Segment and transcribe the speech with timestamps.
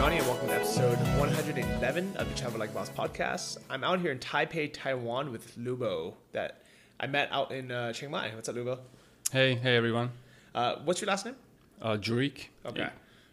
[0.00, 3.58] Johnny and welcome to episode 111 of the Travel Like Boss podcast.
[3.68, 6.62] I'm out here in Taipei, Taiwan with Lubo that
[6.98, 8.30] I met out in uh, Chiang Mai.
[8.34, 8.78] What's up, Lubo?
[9.30, 10.08] Hey, hey everyone.
[10.54, 11.36] Uh, what's your last name?
[11.82, 12.46] Uh, Jurek.
[12.64, 12.88] Okay.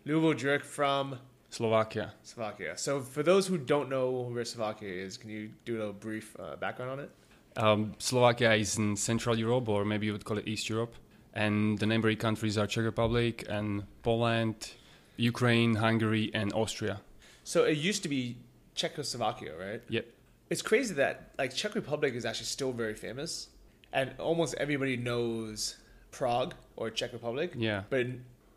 [0.05, 1.17] Lubo Jurek from
[1.49, 2.11] Slovakia.
[2.23, 2.77] Slovakia.
[2.77, 6.35] So for those who don't know where Slovakia is, can you do a little brief
[6.37, 7.11] uh, background on it?
[7.55, 10.95] Um, Slovakia is in Central Europe, or maybe you would call it East Europe.
[11.33, 14.71] And the neighboring countries are Czech Republic and Poland,
[15.17, 17.01] Ukraine, Hungary, and Austria.
[17.43, 18.37] So it used to be
[18.75, 19.81] Czechoslovakia, right?
[19.89, 20.05] Yep.
[20.49, 23.49] It's crazy that like Czech Republic is actually still very famous,
[23.91, 25.75] and almost everybody knows
[26.11, 27.53] Prague or Czech Republic.
[27.55, 27.83] Yeah.
[27.89, 28.07] But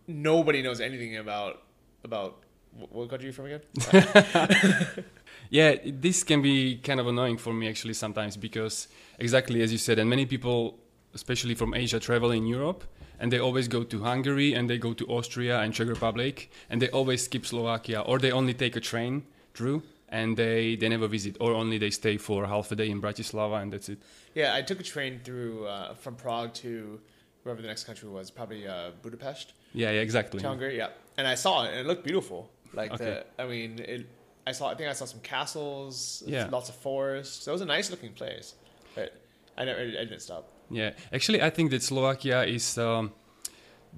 [0.07, 1.63] nobody knows anything about
[2.05, 5.05] about what country you from again?
[5.51, 8.87] Yeah, this can be kind of annoying for me actually sometimes because
[9.19, 10.79] exactly as you said, and many people,
[11.13, 12.85] especially from Asia, travel in Europe
[13.21, 16.81] and they always go to Hungary and they go to Austria and Czech Republic and
[16.83, 19.23] they always skip Slovakia or they only take a train
[19.55, 23.01] through and they, they never visit or only they stay for half a day in
[23.01, 23.99] Bratislava and that's it.
[24.35, 26.99] yeah, I took a train through uh, from Prague to
[27.43, 30.41] wherever the next country was, probably uh, Budapest, Yeah, yeah, exactly.
[30.41, 30.77] to Hungary.
[30.77, 32.51] Yeah, and I saw it, and it looked beautiful.
[32.73, 33.05] Like Okay.
[33.37, 34.07] the, I mean, it.
[34.47, 34.71] I saw.
[34.71, 36.23] I think I saw some castles.
[36.27, 36.49] Yeah.
[36.51, 37.45] Lots of forests.
[37.45, 38.55] So it was a nice looking place,
[38.95, 39.13] but
[39.59, 39.81] I never.
[39.81, 40.45] I didn't stop.
[40.71, 43.13] Yeah, actually, I think that Slovakia is um,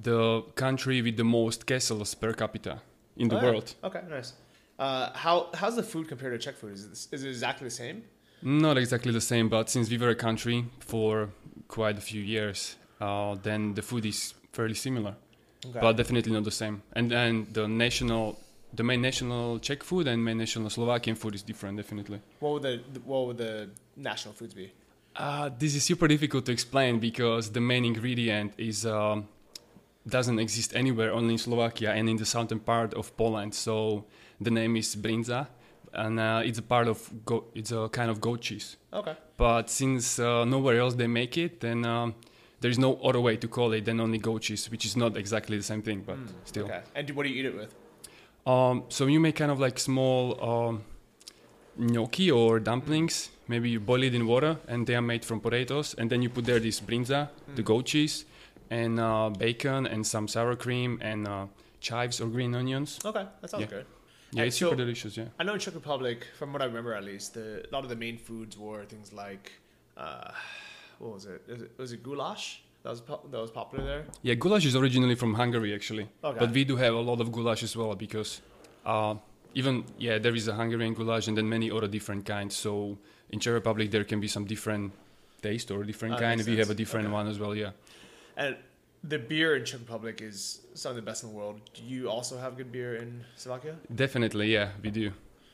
[0.03, 2.81] the country with the most castles per capita
[3.17, 3.45] in the Oh, yeah.
[3.51, 3.75] world.
[3.85, 4.33] Okay, nice.
[4.79, 6.73] Uh, how how's the food compared to Czech food?
[6.73, 8.03] Is it, is it exactly the same?
[8.43, 11.29] Not exactly the same, but since we were a country for
[11.69, 15.15] quite a few years, uh, then the food is fairly similar,
[15.67, 15.79] Okay.
[15.81, 16.83] but definitely not the same.
[16.95, 18.39] And then the national,
[18.75, 22.19] the main national Czech food and main national Slovakian food is different, definitely.
[22.41, 24.73] what would the what would the national foods be?
[25.15, 29.29] Uh, this is super difficult to explain because the main ingredient is um,
[30.09, 33.55] doesn't exist anywhere, only in Slovakia and in the southern part of Poland.
[33.55, 34.05] So
[34.41, 35.49] the name is brinza,
[35.93, 38.77] and uh, it's a part of go- it's a kind of goat cheese.
[38.93, 39.15] Okay.
[39.37, 42.15] But since uh, nowhere else they make it, then um,
[42.61, 45.17] there is no other way to call it than only goat cheese, which is not
[45.17, 46.65] exactly the same thing, but still.
[46.65, 46.81] Okay.
[46.95, 47.75] And what do you eat it with?
[48.47, 50.85] Um, so you make kind of like small um,
[51.77, 53.29] gnocchi or dumplings.
[53.49, 55.95] Maybe you boil it in water, and they are made from potatoes.
[55.99, 58.25] And then you put there this brinza, the goat cheese,
[58.71, 61.47] and uh, bacon, and some sour cream, and uh,
[61.81, 62.99] chives or green onions.
[63.05, 63.67] Okay, that sounds Yeah.
[63.71, 63.87] good.
[64.35, 65.17] Yeah, And it's so- super delicious.
[65.17, 65.25] Yeah.
[65.39, 67.91] I know in Czech Republic, from what I remember at least, the, a lot of
[67.91, 69.53] the main foods were things like,
[69.97, 70.31] uh,
[70.99, 71.43] what was it?
[71.49, 72.63] Was it, was it goulash?
[72.85, 74.05] That was po- that was popular there.
[74.23, 76.39] Yeah, goulash is originally from Hungary actually, Okay.
[76.39, 78.41] but we do have a lot of goulash as well because
[78.87, 79.15] uh,
[79.55, 82.57] even yeah, there is a Hungarian goulash and then many other different kinds.
[82.57, 82.99] So
[83.31, 84.93] in Czech Republic there can be some different
[85.43, 86.41] taste or different Ah, kind.
[86.41, 87.15] If you have a different Okay.
[87.15, 87.73] one as well, yeah.
[88.37, 88.57] And
[89.05, 91.61] the beer in Czech Republic is some of the best in the world.
[91.75, 93.77] Do you also have good beer in Slovakia?
[93.95, 95.11] Definitely, yeah, we do.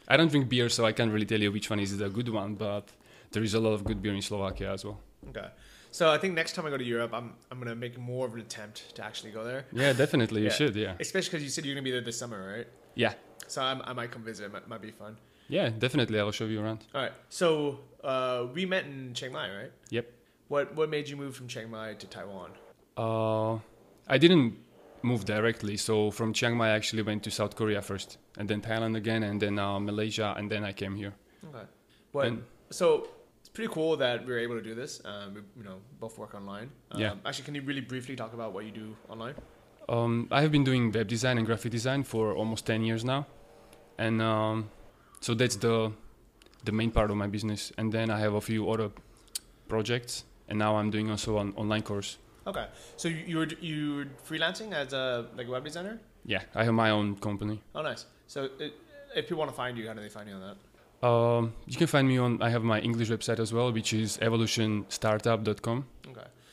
[0.06, 2.28] I don't drink beer, so I can't really tell you which one is the good
[2.28, 2.88] one, but
[3.32, 5.00] there is a lot of good beer in Slovakia as well.
[5.30, 5.48] Okay.
[5.91, 8.34] So I think next time I go to Europe, I'm I'm gonna make more of
[8.34, 9.65] an attempt to actually go there.
[9.72, 10.53] Yeah, definitely, you Yeah.
[10.60, 10.94] should, yeah.
[11.00, 12.66] Especially because you said you're gonna be there this summer, right?
[13.04, 13.14] Yeah,
[13.47, 14.44] So I'm, I might come visit.
[14.48, 15.16] It might, might be fun.
[15.56, 16.81] yeah, definitely, I'll show you around.
[16.94, 17.12] All right.
[17.41, 17.78] So
[18.12, 19.72] uh, we met in Chiang Mai, right?
[19.97, 20.06] Yep.
[20.53, 22.50] What What made you move from Chiang Mai to Taiwan?
[23.04, 23.53] Uh,
[24.14, 24.48] I didn't
[25.10, 28.60] move directly, so from Chiang Mai I actually went to South Korea first, and then
[28.60, 31.15] Thailand again, and then uh, Malaysia, and then I came here.
[31.48, 31.66] Okay.
[32.12, 32.26] What?
[32.26, 32.86] And- so
[33.41, 35.00] it's pretty cool that we were able to do this.
[35.10, 36.69] Um, we, you know, both work online.
[36.91, 37.15] Um, Yeah.
[37.25, 39.34] Actually, can you really briefly talk about what you do online?
[39.88, 43.27] Um, I have been doing web design and graphic design for almost 10 years now.
[43.98, 44.71] And um,
[45.21, 45.92] so that's the
[46.65, 47.72] the main part of my business.
[47.78, 48.91] And then I have a few other
[49.68, 50.24] projects.
[50.48, 52.18] And now I'm doing also an online course.
[52.47, 52.66] Okay.
[52.97, 56.01] So you, were you were freelancing as a like a web designer?
[56.24, 57.62] Yeah, I have my own company.
[57.74, 58.07] Oh, nice.
[58.27, 58.72] So it,
[59.15, 60.57] if people want to find you, how do they find you on that?
[61.01, 64.18] Um, you can find me on, I have my English website as well, which is
[64.18, 65.86] evolutionstartup.com.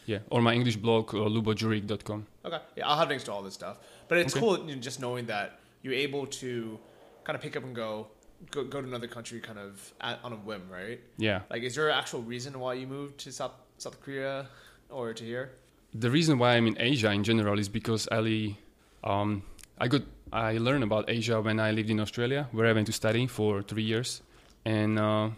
[0.06, 2.26] Yeah, or my English blog, uh, lubojuric.com.
[2.46, 2.60] Okay.
[2.76, 3.78] Yeah, I'll have links to all this stuff.
[4.08, 4.40] But it's Okay.
[4.40, 6.80] cool you know, just knowing that you're able to
[7.24, 8.08] kind of pick up and go,
[8.52, 11.00] go, go to another country kind of at, on a whim, right?
[11.18, 11.42] Yeah.
[11.50, 14.48] Like, is there an actual reason why you moved to South South Korea
[14.90, 15.52] or to here?
[15.98, 18.58] the reason why I'm in Asia in general is because I,
[19.06, 19.44] um,
[19.80, 20.02] I got
[20.34, 23.62] I learned about Asia when I lived in Australia, where I went to study for
[23.62, 24.22] three years,
[24.66, 25.30] and uh,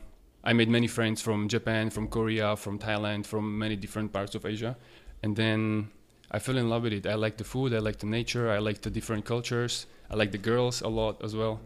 [0.43, 4.45] I made many friends from Japan, from Korea, from Thailand, from many different parts of
[4.45, 4.77] Asia,
[5.23, 5.89] and then
[6.31, 7.07] I fell in love with it.
[7.07, 10.31] I like the food, I like the nature, I like the different cultures, I like
[10.31, 11.59] the girls a lot as well.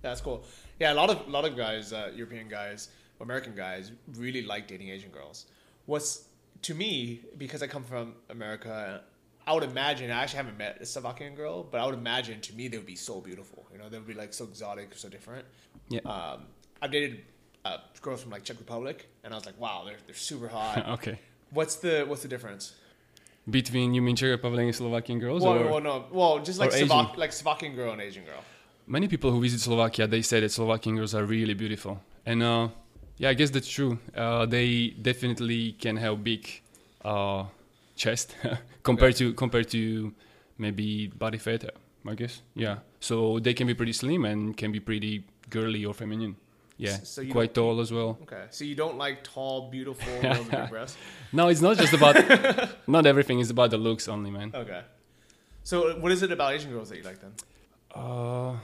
[0.00, 0.44] That's cool.
[0.80, 2.88] Yeah, a lot of a lot of guys, uh, European guys,
[3.20, 5.46] American guys, really like dating Asian girls.
[5.86, 6.24] What's
[6.62, 9.02] to me because I come from America,
[9.46, 12.54] I would imagine I actually haven't met a Slovakian girl, but I would imagine to
[12.54, 13.66] me they would be so beautiful.
[13.72, 15.44] You know, they would be like so exotic, so different.
[15.88, 16.00] Yeah.
[16.04, 16.46] Um,
[16.80, 17.22] I've dated
[17.64, 20.86] uh, girls from like Czech Republic, and I was like, wow, they're they're super hot.
[20.98, 21.18] okay.
[21.50, 22.72] what's the what's the difference?
[23.48, 25.42] Between you mean Czech Republic and Slovakian girls?
[25.42, 25.70] Well, or?
[25.70, 28.42] well, no, well, just like Slovak, like Slovakian girl and Asian girl.
[28.86, 32.68] many people who visit Slovakia they say that Slovakian girls are really beautiful, and uh,
[33.18, 33.98] yeah, I guess that's true.
[34.16, 36.48] Uh, they definitely can have big
[37.04, 37.44] uh,
[37.96, 38.34] chest
[38.82, 40.12] compared to compared to
[40.58, 41.64] maybe body fat.
[42.06, 42.78] I guess yeah.
[43.00, 46.36] So they can be pretty slim and can be pretty girly or feminine.
[46.78, 48.18] Yeah, so quite tall as well.
[48.22, 50.96] Okay, so you don't like tall, beautiful girls with big breasts.
[51.32, 52.16] No, it's not just about.
[52.86, 54.52] not everything is about the looks only, man.
[54.54, 54.82] Okay.
[55.64, 57.32] So what is it about Asian girls that you like then?
[57.94, 58.56] Uh,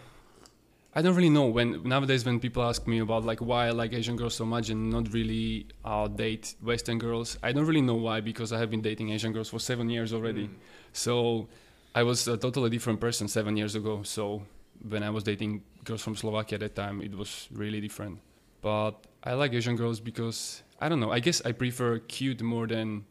[0.94, 1.46] I don't really know.
[1.46, 4.68] When nowadays, when people ask me about like why I like Asian girls so much
[4.70, 8.70] and not really uh, date Western girls, I don't really know why because I have
[8.70, 10.50] been dating Asian girls for seven years already.
[10.92, 11.48] So
[11.94, 14.02] I was a totally different person seven years ago.
[14.02, 14.42] So
[14.88, 18.20] when I was dating girls from Slovakia at that time, it was really different.
[18.60, 18.92] But
[19.24, 21.10] I like Asian girls because I don't know.
[21.10, 23.04] I guess I prefer cute more than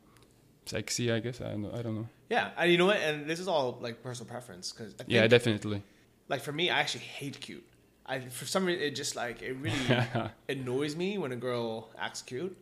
[0.65, 1.11] sexy.
[1.11, 1.73] I guess I don't know.
[1.73, 2.07] I don't know.
[2.29, 2.97] Yeah, and you know what?
[2.97, 5.81] And this is all like personal preference because I think, Yeah, definitely.
[6.29, 7.65] like for me, I actually hate cute.
[8.05, 9.87] I for some reason it just like it really
[10.49, 12.55] annoys me when a girl acts cute.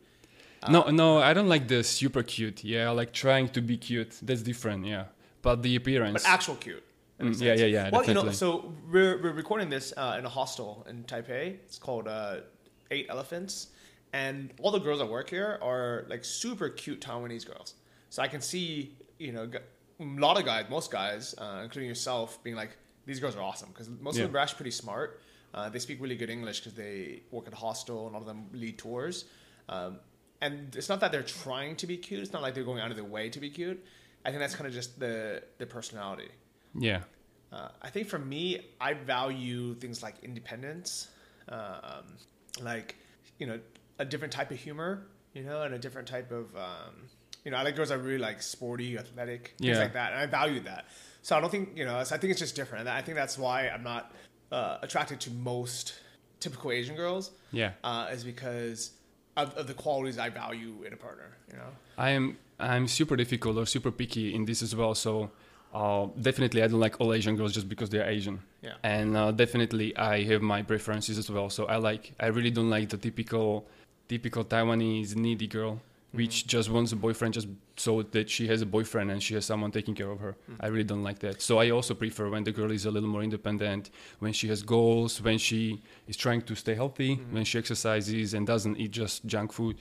[0.70, 2.64] no, uh, no, I don't like the super cute.
[2.64, 4.14] Yeah, like trying to be cute.
[4.22, 4.86] That's different.
[4.86, 5.06] Yeah,
[5.42, 6.24] but the appearance.
[6.24, 6.84] but actual cute.
[7.20, 7.60] Mm, yeah, sense.
[7.62, 8.34] yeah, yeah, Well, you know, definitely.
[8.36, 11.54] so we're, we're recording this uh, in a hostel in Taipei.
[11.66, 12.38] It's called uh,
[12.92, 13.68] Eight Elephants,
[14.12, 17.76] and all the girls that work here are like super cute Taiwanese girls.
[18.10, 19.50] So I can see, you know,
[20.00, 22.76] a lot of guys, most guys, uh, including yourself, being like,
[23.06, 24.24] these girls are awesome because most Yeah.
[24.24, 25.22] of them are actually pretty smart.
[25.54, 28.22] Uh, they speak really good English because they work at a hostel, and a lot
[28.22, 29.26] of them lead tours.
[29.70, 30.00] Um,
[30.42, 32.20] and it's not that they're trying to be cute.
[32.22, 33.84] It's not like they're going out of their way to be cute.
[34.26, 36.28] I think that's kind of just the their personality.
[36.78, 37.02] Yeah,
[37.52, 41.08] Uh, I think for me, I value things like independence,
[41.50, 42.06] um,
[42.62, 42.96] like
[43.40, 43.60] you know,
[44.00, 46.94] a different type of humor, you know, and a different type of um,
[47.44, 49.84] you know, I like girls that are really like sporty, athletic, things Yeah.
[49.84, 50.86] like that, and I value that.
[51.22, 53.38] So I don't think you know, I think it's just different, and I think that's
[53.38, 54.14] why I'm not
[54.52, 55.94] uh, attracted to most
[56.40, 57.72] typical Asian girls, yeah.
[57.84, 58.92] uh, is because
[59.38, 61.70] of, of the qualities I value in a partner, you know.
[61.98, 62.38] I am.
[62.60, 64.96] I'm super difficult or super picky in this as well.
[64.96, 65.32] So
[65.76, 68.40] uh, definitely, I don't like all Asian girls just because they're Asian.
[68.62, 68.76] Yeah.
[68.84, 71.50] And uh, definitely, I have my preferences as well.
[71.50, 72.14] So I like.
[72.18, 73.68] I really don't like the typical,
[74.08, 75.82] typical Taiwanese needy girl,
[76.14, 79.44] which just wants a boyfriend just so that she has a boyfriend and she has
[79.44, 80.38] someone taking care of her.
[80.62, 81.42] I really don't like that.
[81.42, 83.90] So I also prefer when the girl is a little more independent,
[84.20, 88.48] when she has goals, when she is trying to stay healthy, when she exercises and
[88.48, 89.76] doesn't eat just junk food.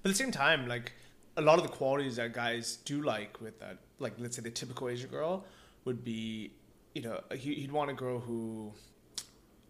[0.00, 0.92] But at the same time, like
[1.38, 4.50] a lot of the qualities that guys do like with that, like let's say the
[4.50, 5.44] typical Asian girl
[5.84, 6.50] would be,
[6.94, 8.72] you know, he, he'd want a girl who.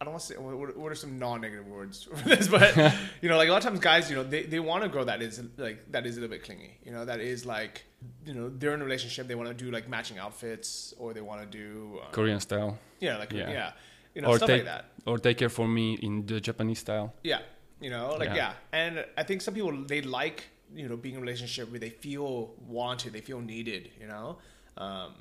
[0.00, 2.76] I don't want to say what, what are some non-negative words for this, but
[3.22, 5.04] you know, like a lot of times, guys, you know, they, they want a girl
[5.06, 6.78] that is like that is a little bit clingy.
[6.84, 7.82] You know, that is like,
[8.24, 9.26] you know, they're in a relationship.
[9.26, 12.78] They want to do like matching outfits, or they want to do, uh, Korean style.
[13.00, 13.72] yeah, like yeah, Yeah.
[14.14, 14.84] you know, or stuff take like that.
[15.04, 17.12] or take care for me in the Japanese style.
[17.24, 17.40] Yeah,
[17.80, 18.36] you know, like yeah.
[18.36, 18.52] Yeah.
[18.80, 20.44] and I think some people they like
[20.74, 24.38] you know being in a relationship where they feel wanted, they feel needed, you know.
[24.76, 25.12] Um,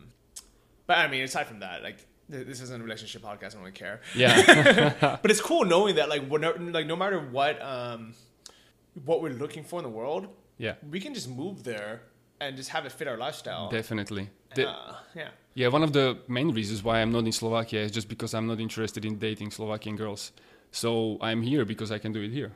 [0.86, 1.98] but I mean, aside from that, like
[2.30, 3.48] this isn't a relationship podcast.
[3.48, 4.02] I don't really care.
[4.16, 8.14] Yeah, But it's cool knowing that like whenever, like no matter what um,
[9.06, 10.28] what we're looking for in the world,
[10.58, 12.02] yeah, we can just move there
[12.40, 13.70] and just have it fit our lifestyle.
[13.70, 14.30] definitely.
[14.56, 15.30] The- Uh, yeah.
[15.56, 18.46] yeah, one of the main reasons why I'm not in Slovakia is just because I'm
[18.48, 20.32] not interested in dating Slovakian girls.
[20.72, 22.52] So I'm here because I can do it here.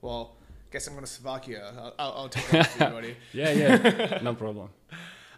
[0.00, 0.34] Well,
[0.72, 1.72] guess I'm going to Slovakia.
[1.76, 3.16] I'll, I'll, I'll take that for you, buddy.
[3.32, 4.68] Yeah, yeah, no problem.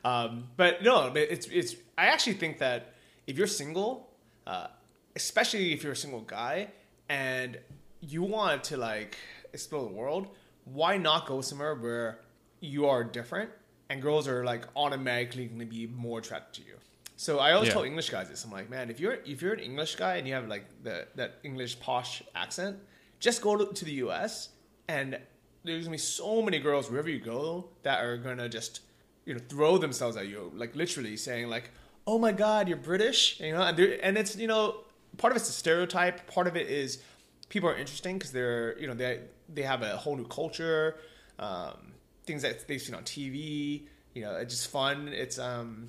[0.04, 1.76] Um, but no, it's it's.
[1.98, 2.94] I actually think that
[3.26, 4.10] if you're single,
[4.46, 4.68] uh,
[5.16, 6.68] especially if you're a single guy
[7.08, 7.58] and
[8.00, 9.16] you want to like
[9.52, 10.26] explore the world,
[10.64, 12.20] why not go somewhere where
[12.60, 13.50] you are different
[13.88, 16.76] and girls are like automatically going to be more attracted to you.
[17.16, 17.74] So I always Yeah.
[17.74, 18.44] tell English guys this.
[18.44, 21.06] I'm like, man, if you're if you're an English guy and you have like the
[21.14, 22.76] that English posh accent,
[23.20, 24.50] just go to, to the U.S.
[24.88, 25.18] and
[25.64, 28.80] there's gonna be so many girls wherever you go that are gonna just
[29.24, 31.70] you know throw themselves at you, like literally saying like,
[32.06, 34.76] oh my god, you're British, you know, and, and it's you know
[35.16, 37.02] part of it's a stereotype, part of it is
[37.48, 39.20] people are interesting because they're you know they
[39.52, 40.96] they have a whole new culture,
[41.38, 41.92] um,
[42.26, 43.82] things that they've seen on TV.
[44.14, 45.08] You know, it's just fun.
[45.08, 45.88] It's um,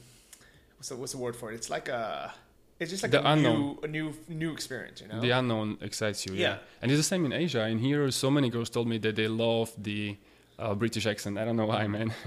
[0.78, 1.56] what's the what's the word for it?
[1.56, 2.34] It's like a
[2.80, 3.60] it's just like The a unknown.
[3.60, 5.02] new a new new experience.
[5.02, 5.22] You know.
[5.22, 6.34] The unknown excites you.
[6.34, 6.42] Yeah.
[6.42, 6.58] Yeah.
[6.82, 7.62] And it's the same in Asia.
[7.64, 10.18] And here, so many girls told me that they love the
[10.60, 11.38] uh, British accent.
[11.38, 12.14] I don't know why, man.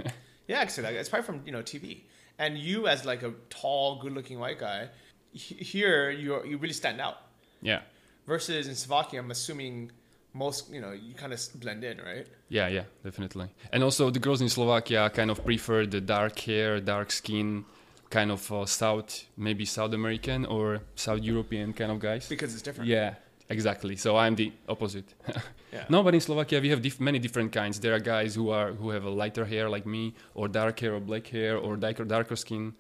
[0.49, 2.05] Yeah, actually, like, it's probably from you know TV.
[2.39, 4.89] And you, as like a tall, good-looking white guy,
[5.33, 7.17] he- here you you really stand out.
[7.61, 7.81] yeah.
[8.27, 9.91] Versus in Slovakia, I'm assuming
[10.33, 12.27] most you know you kind of blend in, right?
[12.49, 13.49] Yeah, yeah, definitely.
[13.73, 17.65] And also, the girls in Slovakia kind of prefer the dark hair, dark skin,
[18.11, 22.29] kind of uh, South, maybe South American or South European kind of guys.
[22.29, 22.89] Because it's different.
[22.89, 23.15] Yeah,
[23.49, 23.97] exactly.
[23.97, 25.15] So I'm the opposite.
[25.71, 25.85] Yeah.
[25.91, 27.79] No, but in Slovakia we have dif- many different kinds.
[27.79, 30.95] There are guys who are who have a lighter hair like me, or dark hair
[30.95, 32.73] or black hair, or darker darker skin.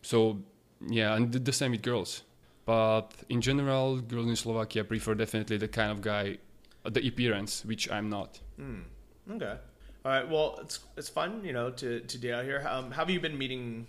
[0.00, 0.38] So
[0.80, 2.22] yeah, and the, same with girls.
[2.64, 6.38] But in general, girls in Slovakia prefer definitely the kind of guy,
[6.84, 8.40] uh, the appearance, which I'm not.
[8.58, 8.84] Mm.
[9.32, 9.56] Okay.
[10.04, 10.26] All right.
[10.26, 12.64] Well, it's it's fun, you know, to to date out here.
[12.66, 13.86] Um, how have you been meeting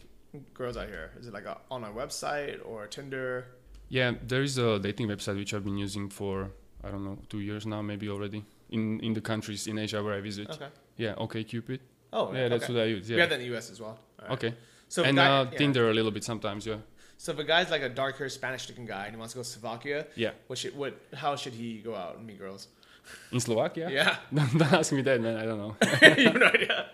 [0.53, 1.11] girls out here?
[1.19, 3.45] Is it like a online website or Tinder?
[3.89, 6.51] Yeah, there is a dating website which I've been using for
[6.83, 10.13] I don't know two years now, maybe already in in the countries in Asia where
[10.13, 10.49] I visit.
[10.49, 10.69] Okay.
[10.97, 11.79] Yeah, OkCupid.
[12.11, 13.07] Oh, yeah, that's what I use.
[13.09, 13.21] We Yeah.
[13.21, 13.69] have that in the U.S.
[13.69, 13.97] as well.
[14.21, 14.31] Right.
[14.31, 14.53] Okay.
[14.87, 15.57] So and guy- uh, yeah.
[15.57, 16.65] Tinder a little bit sometimes.
[16.65, 16.77] Yeah.
[17.17, 19.39] So if a guy's like a dark haired Spanish looking guy and he wants to
[19.39, 20.31] go to Slovakia, Yeah.
[20.47, 22.67] what should what how should he go out and meet girls?
[23.31, 23.89] In Slovakia.
[23.91, 24.17] Yeah.
[24.33, 25.35] don't, don't ask me that, man.
[25.37, 25.75] I don't know.
[26.17, 26.85] you have no idea.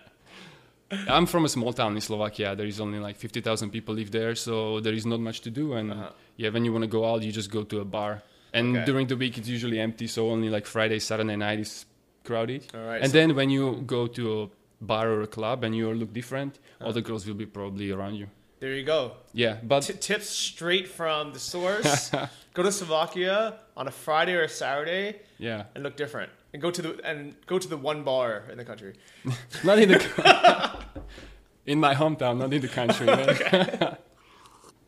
[1.08, 2.54] I'm from a small town in Slovakia.
[2.54, 5.74] There is only like 50,000 people live there, so there is not much to do.
[5.74, 6.10] And Uh-huh.
[6.36, 8.22] yeah, when you want to go out, you just go to a bar.
[8.54, 8.84] And Okay.
[8.86, 11.86] during the week, it's usually empty, so only like Friday, Saturday night is
[12.24, 12.66] crowded.
[12.74, 13.02] All right.
[13.02, 14.48] and so- then when you go to a
[14.80, 16.86] bar or a club and you look different, Uh-huh.
[16.86, 18.28] all the girls will be probably around you.
[18.58, 19.12] there you go.
[19.34, 22.10] Yeah, but T- tips straight from the source.
[22.56, 26.30] go to Slovakia on a Friday or a Saturday yeah, and look different.
[26.52, 28.94] And go to the and go to the one bar in the country.
[29.64, 30.00] not in the
[31.66, 33.06] in my hometown, not in the country.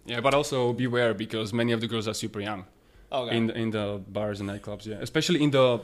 [0.06, 2.64] yeah, but also beware because many of the girls are super young.
[3.10, 3.36] Okay.
[3.36, 4.84] in the, in the bars and nightclubs.
[4.86, 5.80] Yeah, especially in the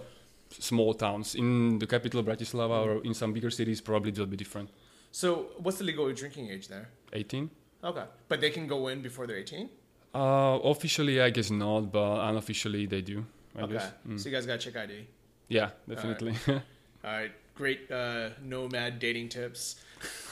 [0.50, 1.34] small towns.
[1.34, 4.68] In the capital Bratislava or in some bigger cities, probably it will be different.
[5.10, 6.88] so what's the legal drinking age there?
[7.14, 7.48] 18.
[7.82, 9.68] Okay, but they can go in before they're eighteen.
[10.14, 13.24] Uh, officially, I guess not, but unofficially they do.
[13.56, 13.78] I Okay.
[14.08, 14.18] Mm.
[14.20, 15.06] so you guys got to check ID.
[15.48, 16.34] Yeah, definitely.
[16.48, 16.60] All
[17.04, 19.76] right, great uh, nomad dating tips.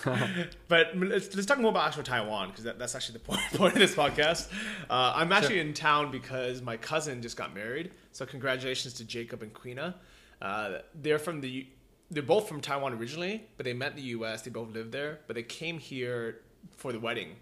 [0.69, 3.73] but let's, let's talk more about actual Taiwan because that, that's actually the point, point
[3.75, 4.51] of this podcast.
[4.91, 7.91] Uh, I'm actually in town because my cousin just got married.
[8.13, 9.95] So congratulations to Jacob and Queena.
[10.41, 11.67] Uh, they're from the
[12.11, 14.43] they're both from Taiwan originally, but they met in the U.S.
[14.43, 16.43] They both lived there, but they came here
[16.77, 17.37] for the wedding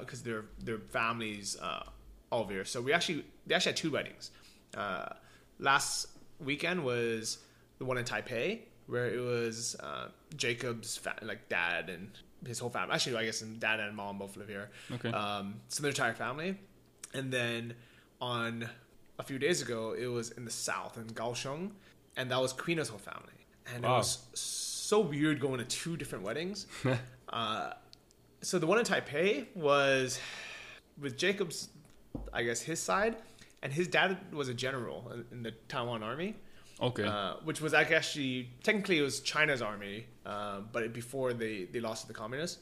[0.00, 1.84] because their their families uh,
[2.32, 2.64] all here.
[2.64, 4.30] So we actually they actually had two weddings.
[4.76, 5.06] Uh,
[5.58, 6.08] last
[6.40, 7.38] weekend was
[7.78, 12.10] the one in Taipei, where it was uh, Jacob's fa- like dad and
[12.46, 12.94] his whole family.
[12.94, 14.70] Actually, I guess dad and mom both live here.
[14.92, 15.10] Okay.
[15.10, 16.58] Um, so their entire family,
[17.14, 17.74] and then
[18.20, 18.68] on
[19.18, 21.70] a few days ago, it was in the south in Kaohsiung,
[22.16, 23.32] and that was Queena's whole family.
[23.74, 26.66] And it was so weird going to two different weddings.
[27.28, 27.72] uh,
[28.42, 30.20] so the one in Taipei was
[31.00, 31.68] with Jacob's,
[32.32, 33.16] I guess his side,
[33.66, 36.36] and his dad was a general in, in the Taiwan army,
[36.80, 37.02] okay.
[37.02, 41.64] uh, which was like actually technically it was China's army, uh, but it, before they
[41.64, 42.58] they lost to the communists.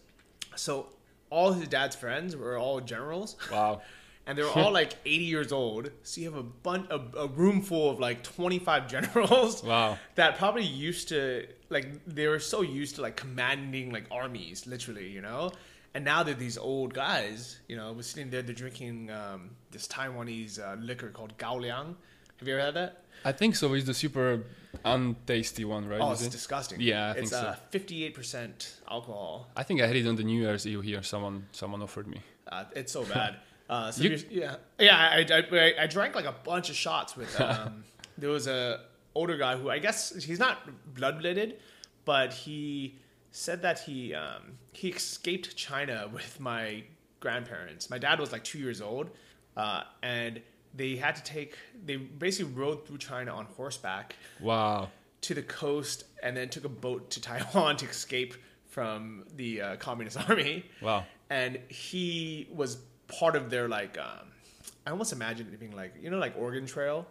[0.56, 0.86] So
[1.28, 3.82] all his dad's friends were all generals, wow.
[4.26, 5.90] and they were all like 80 years old.
[6.04, 9.98] So you have a bunch, a, a room full of like 25 generals Wow.
[10.14, 15.08] that probably used to like they were so used to like commanding like armies, literally,
[15.10, 15.52] you know.
[15.94, 19.86] And now they're these old guys, you know, we're sitting there, they're drinking um, this
[19.86, 21.94] Taiwanese uh, liquor called Gaoliang.
[22.38, 23.04] Have you ever had that?
[23.24, 23.72] I think so.
[23.74, 24.44] It's the super
[24.84, 26.00] untasty one, right?
[26.00, 26.32] Oh, it's it?
[26.32, 26.80] disgusting.
[26.80, 27.38] Yeah, I think it's so.
[27.38, 29.48] uh, 58% alcohol.
[29.56, 31.02] I think I had it on the New Year's Eve here.
[31.02, 32.20] Someone someone offered me.
[32.50, 33.36] Uh, it's so bad.
[33.66, 34.94] Uh, so You- yeah, yeah.
[34.98, 37.34] I, I, I, I drank like a bunch of shots with.
[37.40, 37.82] Um,
[38.18, 38.80] there was a
[39.14, 40.58] older guy who I guess he's not
[40.94, 41.60] blood related,
[42.04, 42.98] but he
[43.36, 46.84] said that he um, he escaped China with my
[47.20, 47.90] grandparents.
[47.90, 49.10] My dad was like two years old,
[49.56, 50.40] uh, and
[50.74, 51.56] they had to take.
[51.84, 54.90] They basically rode through China on horseback Wow.
[55.22, 58.34] to the coast, and then took a boat to Taiwan to escape
[58.68, 61.04] from the uh, communist army Wow.
[61.30, 64.26] and he was part of their like um
[64.86, 67.06] i almost imagine it being like you know like oregon trail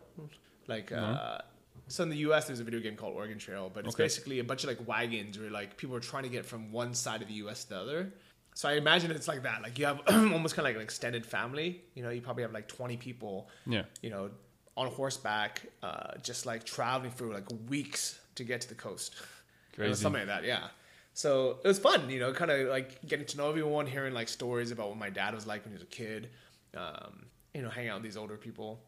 [0.68, 1.38] like uh
[1.87, 4.03] so in the us there's a video game called oregon trail but it's Okay.
[4.05, 6.93] basically a bunch of like wagons where like people are trying to get from one
[6.93, 8.13] side of the us to the other
[8.55, 11.25] so i imagine it's like that like you have almost kind of like an extended
[11.25, 13.83] family you know you probably have like 20 people Yeah.
[14.01, 14.29] you know
[14.75, 19.13] on horseback, uh, just like traveling for like weeks to get to the coast.
[19.13, 20.01] It was Crazy.
[20.01, 20.69] something like that, yeah.
[21.13, 24.27] So it was fun, you know, kind of like getting to know everyone, hearing like
[24.27, 26.31] stories about what my dad was like when he was a kid,
[26.75, 28.79] um, you know, hanging out with these older people.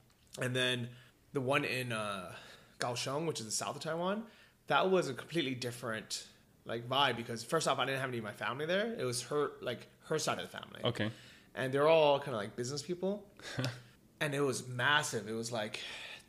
[0.41, 0.89] And then
[1.33, 2.31] the one in uh,
[2.79, 4.23] Kaohsiung, which is the south of Taiwan,
[4.67, 6.27] that was a completely different
[6.65, 8.95] like vibe because first off, I didn't have any of my family there.
[8.97, 11.11] It was her like her side of the family Okay.
[11.55, 13.23] and they're all kind of like business people.
[14.19, 15.27] and it was massive.
[15.27, 15.79] It was like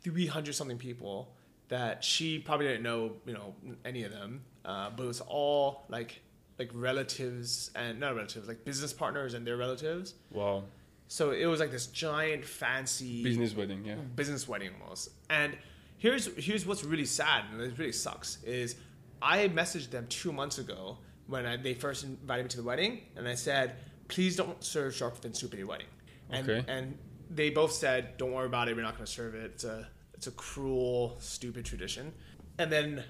[0.03, 1.33] 300 something people
[1.69, 4.41] that she probably didn't know, you know, any of them.
[4.63, 6.21] Uh, but it was all like
[6.59, 10.13] like relatives and not relatives, like business partners and their relatives.
[10.31, 10.63] Wow.
[11.07, 13.85] So it was like this giant fancy Business wedding.
[13.85, 13.95] Yeah.
[14.15, 15.09] business wedding almost.
[15.29, 15.55] And
[15.97, 18.75] here's here's what's really sad and it really sucks is
[19.21, 23.01] I messaged them two months ago when I, they first invited me to the wedding,
[23.17, 23.75] and I said,
[24.07, 25.87] please don't serve shark fin soup at your wedding.
[26.29, 26.71] And Okay.
[26.71, 26.97] and
[27.29, 28.75] they both said, don't worry about it.
[28.75, 29.43] We're not going to serve it.
[29.55, 32.13] It's a it's a cruel, stupid tradition.
[32.59, 33.03] And then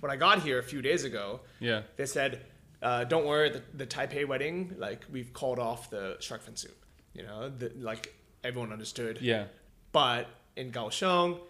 [0.00, 1.82] when I got here a few days ago, Yeah.
[1.96, 2.44] they said,
[2.82, 6.76] uh, "Don't worry, the, the Taipei wedding, like we've called off the shark fin soup."
[7.14, 8.14] You know, the, like
[8.44, 9.18] everyone understood.
[9.22, 9.44] Yeah.
[9.92, 11.40] But in Kaohsiung,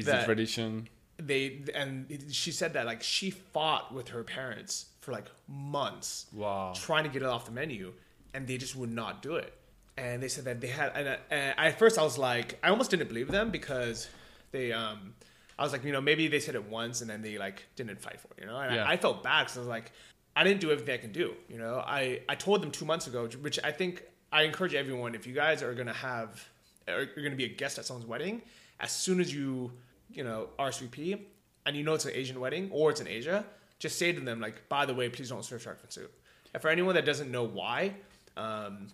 [0.00, 0.88] That the tradition.
[1.18, 6.72] they and she said that like she fought with her parents for like months, Wow.
[6.74, 7.92] trying to get it off the menu,
[8.34, 9.52] and they just would not do it.
[9.98, 10.92] And they said that they had.
[10.94, 14.08] And, uh, and at first, I was like, I almost didn't believe them because
[14.50, 14.72] they.
[14.72, 15.14] um
[15.58, 18.00] I was like, you know, maybe they said it once and then they like didn't
[18.00, 18.56] fight for it, you know.
[18.58, 18.84] And Yeah.
[18.84, 19.92] I, I felt bad because I was like,
[20.34, 21.82] I didn't do everything I can do, you know.
[21.86, 25.34] I I told them two months ago, which I think I encourage everyone if you
[25.34, 26.48] guys are gonna have,
[26.88, 28.40] or you're gonna be a guest at someone's wedding,
[28.82, 29.72] as soon as you
[30.12, 31.18] you know RSVP
[31.64, 33.44] and you know it's an Asian wedding or it's in Asia,
[33.78, 36.12] just say to them like, by the way, please don't serve shark fin soup.
[36.52, 37.94] And for anyone that doesn't know why,
[38.36, 38.88] um,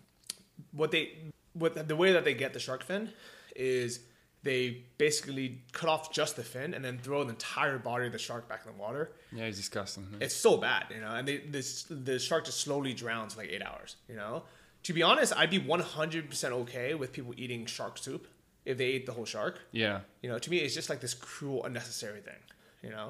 [0.73, 1.12] what they
[1.54, 3.11] what the way that they get the shark fin
[3.57, 4.00] is
[4.45, 8.19] they basically cut off just the fin and then throw the entire body of the
[8.19, 9.10] shark back in the water.
[9.32, 10.06] Yeah, it's disgusting.
[10.12, 10.19] yeah.
[10.21, 13.50] It's so bad, you know, and they, this the shark just slowly drowns for like
[13.50, 13.97] eight hours.
[14.08, 14.45] You know,
[14.84, 18.28] to be honest, I'd be one hundred percent okay with people eating shark soup
[18.71, 19.54] if they ate the whole shark.
[19.73, 20.00] Yeah.
[20.23, 22.43] You know, to me, it's just like this cruel, unnecessary thing.
[22.85, 23.09] You know,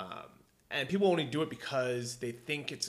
[0.00, 0.28] um,
[0.70, 2.88] and people only do it because they think it's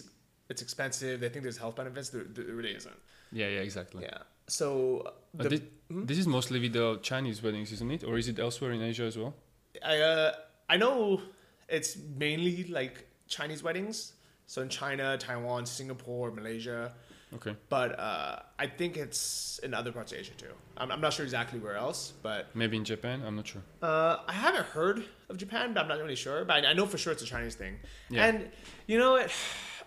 [0.52, 1.14] it's expensive.
[1.22, 2.10] They think there's health benefits.
[2.10, 3.00] There, there really isn't.
[3.32, 3.50] Yeah.
[3.56, 3.70] Yeah.
[3.70, 4.02] Exactly.
[4.10, 4.20] Yeah.
[4.48, 4.68] So
[5.34, 5.64] the, thi-
[6.12, 8.02] This is mostly with the Chinese weddings, isn't it?
[8.04, 9.34] Or is it elsewhere in Asia as well?
[9.94, 10.32] I uh,
[10.74, 11.22] I know
[11.78, 11.92] it's
[12.26, 12.96] mainly like
[13.28, 14.14] Chinese weddings.
[14.48, 16.94] So in China, Taiwan, Singapore, Malaysia.
[17.36, 17.56] Okay.
[17.68, 20.54] But uh, I think it's in other parts of Asia too.
[20.78, 23.22] I'm, I'm not sure exactly where else, but Maybe in Japan.
[23.26, 23.62] I'm not sure.
[23.82, 26.46] Uh, I haven't heard of Japan, but I'm not really sure.
[26.46, 27.76] But I, I know for sure it's a Chinese thing.
[28.10, 28.26] Yeah.
[28.28, 28.50] And
[28.88, 29.32] you know, it,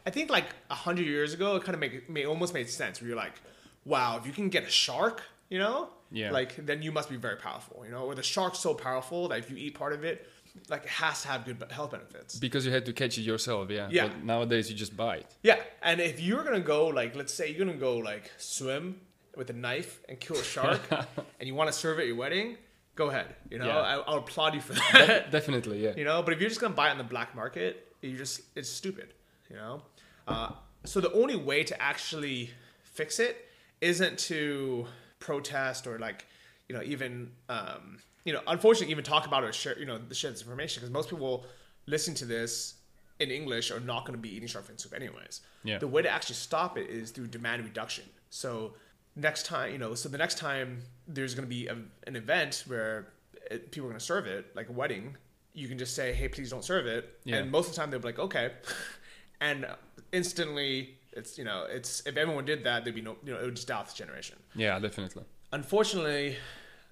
[0.06, 3.00] I think like a hundred years ago, it kind of make, made almost made sense.
[3.00, 3.40] Where you're like,
[3.86, 6.30] wow, if you can get a shark, you know, Yeah.
[6.32, 8.04] like then you must be very powerful, you know.
[8.04, 10.28] Or the shark's so powerful that if you eat part of it,
[10.68, 12.38] like it has to have good health benefits.
[12.38, 13.70] Because you had to catch it yourself.
[13.70, 13.88] Yeah.
[13.90, 14.08] Yeah.
[14.08, 15.26] But nowadays you just buy it.
[15.42, 19.00] Yeah, and if you're gonna go like, let's say you're gonna go like swim
[19.36, 20.80] with a knife and kill a shark,
[21.38, 22.56] and you want to serve it at your wedding,
[22.96, 23.34] go ahead.
[23.50, 23.78] You know, Yeah.
[23.78, 25.30] I, I'll applaud you for that.
[25.38, 25.82] Definitely.
[25.84, 25.94] Yeah.
[25.96, 28.40] you know but if you're just gonna buy it on the black market you just
[28.56, 29.12] it's stupid
[29.50, 29.82] you know
[30.28, 30.50] uh,
[30.84, 32.50] so the only way to actually
[32.82, 33.46] fix it
[33.80, 34.86] isn't to
[35.18, 36.26] protest or like
[36.68, 39.98] you know even um, you know unfortunately even talk about it or share you know
[39.98, 41.44] the share this information because most people
[41.86, 42.74] listening to this
[43.18, 45.78] in english are not going to be eating shark fin soup anyways Yeah.
[45.78, 48.74] the way to actually stop it is through demand reduction so
[49.16, 52.64] next time you know so the next time there's going to be a, an event
[52.66, 53.08] where
[53.50, 55.16] it, people are going to serve it like a wedding
[55.52, 57.36] you can just say hey please don't serve it Yeah.
[57.36, 58.52] and most of the time they'll be like okay
[59.40, 59.66] and
[60.12, 63.44] instantly it's you know it's if everyone did that there'd be no you know it
[63.44, 64.78] would just die off this generation Yeah.
[64.78, 65.24] Definitely.
[65.52, 66.36] unfortunately,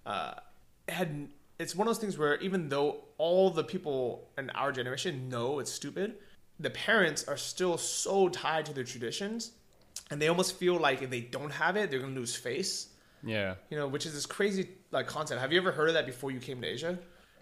[0.06, 0.34] uh,
[0.88, 5.29] had it's one of those things where even though all the people in our generation
[5.29, 6.14] know it's stupid,
[6.61, 9.53] the parents are still so tied to their traditions,
[10.11, 12.88] and they almost feel like if they don't have it, they're gonna lose face.
[13.24, 13.55] Yeah.
[13.70, 15.40] You know, which is this crazy like concept.
[15.40, 16.98] Have you ever heard of that before you came to Asia?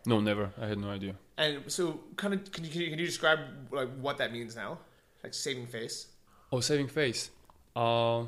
[0.07, 0.51] No, never.
[0.61, 1.17] I had no idea.
[1.37, 4.57] And so, kind of, can you, can you can you describe like what that means
[4.57, 4.79] now,
[5.23, 6.07] like saving face?
[6.53, 7.31] Oh, saving face.
[7.75, 8.25] Uh,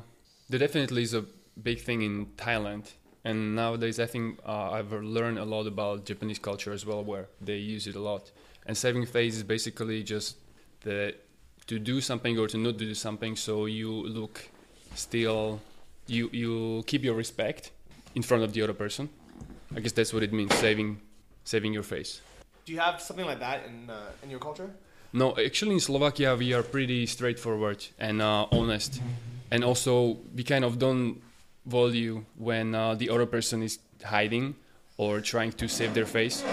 [0.49, 1.25] there definitely is a
[1.61, 2.91] big thing in Thailand,
[3.23, 7.27] and nowadays I think uh, I've learned a lot about Japanese culture as well, where
[7.41, 8.31] they use it a lot.
[8.65, 10.37] And saving face is basically just
[10.81, 11.15] the
[11.67, 14.49] to do something or to not do something, so you look
[14.95, 15.61] still,
[16.07, 17.71] you you keep your respect
[18.15, 19.09] in front of the other person.
[19.75, 20.99] I guess that's what it means, saving
[21.43, 22.21] saving your face.
[22.65, 24.69] Do you have something like that in uh, in your culture?
[25.11, 29.01] No, actually in Slovakia we are pretty straightforward and uh, honest,
[29.51, 31.21] and also we kind of don't
[31.69, 34.55] value when uh, the other person is hiding
[34.97, 36.43] or trying to save their face.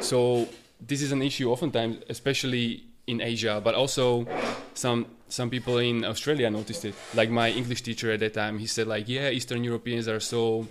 [0.00, 0.48] So
[0.80, 4.26] this is an issue oftentimes, especially in Asia, but also
[4.74, 6.94] some some people in Australia noticed it.
[7.14, 10.66] Like my English teacher at that time, he said like, yeah, Eastern Europeans are so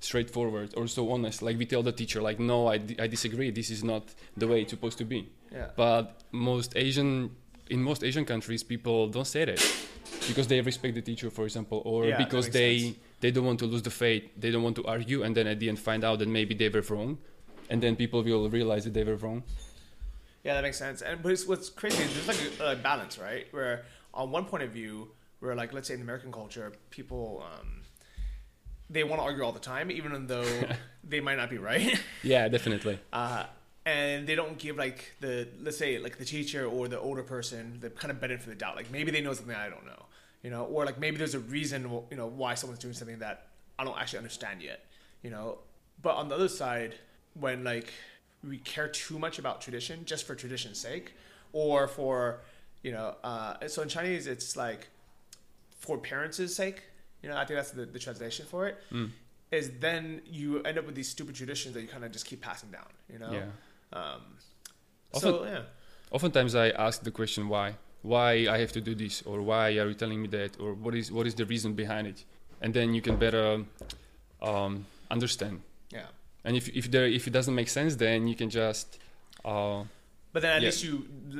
[0.00, 1.42] straightforward or so honest.
[1.42, 3.50] Like we tell the teacher like, no, I, I disagree.
[3.50, 4.02] This is not
[4.36, 5.28] the way it's supposed to be.
[5.52, 5.68] Yeah.
[5.76, 7.30] But most Asian
[7.70, 9.60] in most Asian countries, people don't say that
[10.28, 12.96] because they respect the teacher, for example, or Yeah, because they sense.
[13.24, 14.24] They don't want to lose the faith.
[14.36, 16.68] They don't want to argue, and then at the end find out that maybe they
[16.68, 17.16] were wrong,
[17.70, 19.42] and then people will realize that they were wrong.
[20.42, 21.00] Yeah, that makes sense.
[21.00, 23.46] And but it's, what's crazy is there's like a, a balance, right?
[23.50, 25.08] Where on one point of view,
[25.40, 27.80] where like let's say in American culture, people um,
[28.90, 30.44] they want to argue all the time, even though
[31.02, 31.98] they might not be right.
[32.22, 32.98] Yeah, definitely.
[33.10, 33.44] uh,
[33.86, 37.78] and they don't give like the let's say like the teacher or the older person
[37.80, 38.76] the kind of benefit for the doubt.
[38.76, 40.02] Like maybe they know something I don't know,
[40.44, 43.48] you know, or like maybe there's a reason you know why someone's doing something that
[43.78, 44.84] I don't actually understand yet,
[45.22, 45.58] you know.
[46.02, 46.94] But on the other side,
[47.34, 47.88] when like
[48.48, 51.14] we care too much about tradition just for tradition's sake,
[51.52, 52.40] or for
[52.82, 54.88] you know, uh, so in Chinese it's like
[55.80, 56.82] for parents' sake.
[57.22, 58.76] You know, I think that's the, the translation for it.
[59.50, 59.80] Is Mm.
[59.80, 62.70] then you end up with these stupid traditions that you kind of just keep passing
[62.70, 62.90] down.
[63.10, 63.32] You know.
[63.32, 63.98] Yeah.
[63.98, 64.20] Um,
[65.14, 65.62] Often- so yeah,
[66.10, 69.88] Oftentimes I ask the question why, why I have to do this, or why are
[69.88, 72.24] you telling me that, or what is what is the reason behind it,
[72.60, 73.64] and then you can better
[74.42, 75.62] um, understand.
[75.90, 76.06] yeah.
[76.44, 78.98] And if if there if it doesn't make sense, then you can just
[79.44, 79.82] uh,
[80.32, 80.68] But then at Yeah.
[80.68, 80.94] least you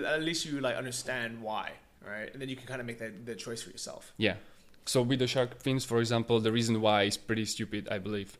[0.07, 2.33] at least you like understand why, right?
[2.33, 4.12] And then you can kind of make that the choice for yourself.
[4.16, 4.37] Yeah.
[4.87, 8.38] So with the shark fins, for example, the reason why is pretty stupid, I believe.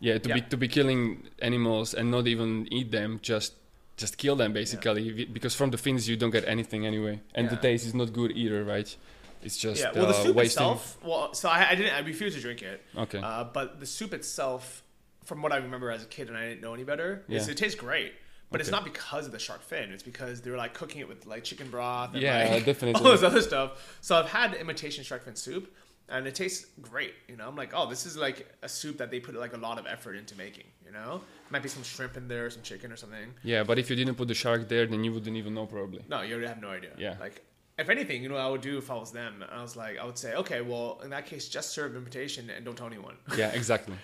[0.00, 1.02] Yeah, to be to be killing
[1.40, 3.52] animals and not even eat them, just
[3.98, 7.50] just kill them basically, Vi- because from the fins you don't get anything anyway, and
[7.50, 8.96] the taste is not good either, right?
[9.42, 9.92] It's just yeah.
[9.94, 10.62] Well, the uh, soup wasting.
[10.62, 10.98] itself.
[11.04, 11.94] Well, so I, I didn't.
[11.94, 12.82] I refused to drink it.
[12.96, 13.20] Okay.
[13.22, 14.82] Uh, but the soup itself,
[15.24, 17.52] from what I remember as a kid, and I didn't know any better, is Yeah.
[17.52, 18.14] it tastes great.
[18.50, 19.92] But it's not because of the shark fin.
[19.92, 22.14] It's because they were like cooking it with like chicken broth.
[22.14, 23.00] And, Yeah, like, definitely.
[23.04, 23.98] All this other stuff.
[24.00, 25.70] So I've had imitation shark fin soup,
[26.08, 27.12] and it tastes great.
[27.28, 29.58] You know, I'm like, oh, this is like a soup that they put like a
[29.58, 30.64] lot of effort into making.
[30.86, 33.34] You know, might be some shrimp in there, or some chicken or something.
[33.42, 36.04] yeah, but if you didn't put the shark there, then you wouldn't even know probably.
[36.08, 36.90] No, you already have no idea.
[36.98, 37.16] Yeah.
[37.20, 37.44] Like,
[37.78, 39.44] if anything, you know, what I would do if I was them.
[39.50, 42.64] I was like, I would say, okay, well, in that case, just serve invitation and
[42.64, 43.14] don't tell anyone.
[43.36, 43.94] Yeah, exactly.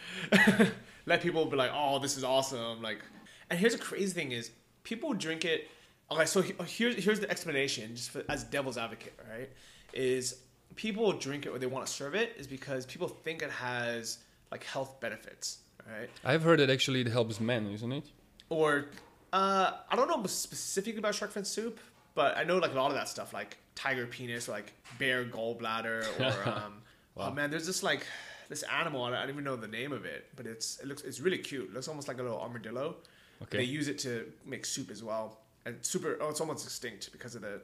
[1.07, 2.81] Let people be like, oh, this is awesome.
[2.83, 3.01] Like,
[3.51, 4.51] and here's the crazy thing is,
[4.85, 5.69] people drink it.
[6.11, 9.51] Okay, so oh, here's here's the explanation, just for, as devil's advocate, right?
[9.93, 10.37] Is
[10.77, 14.19] people drink it or they want to serve it is because people think it has
[14.51, 15.59] like health benefits,
[15.91, 16.09] right?
[16.25, 18.05] I've heard that actually it helps men, isn't it?
[18.51, 18.87] or
[19.33, 21.81] uh, I don't know specifically about shark fin soup,
[22.15, 25.25] but I know like a lot of that stuff, like tiger penis or like bear
[25.25, 26.83] gallbladder, or um,
[27.17, 28.07] oh man, there's this like
[28.49, 29.03] this animal.
[29.05, 31.21] I don't, I don't even know the name of it, but it's it looks it's
[31.21, 31.65] really cute.
[31.71, 32.97] It looks almost like a little armadillo.
[33.43, 33.59] Okay.
[33.59, 36.17] They use it to make soup as well, and super.
[36.21, 37.61] Oh, it's almost extinct because of the.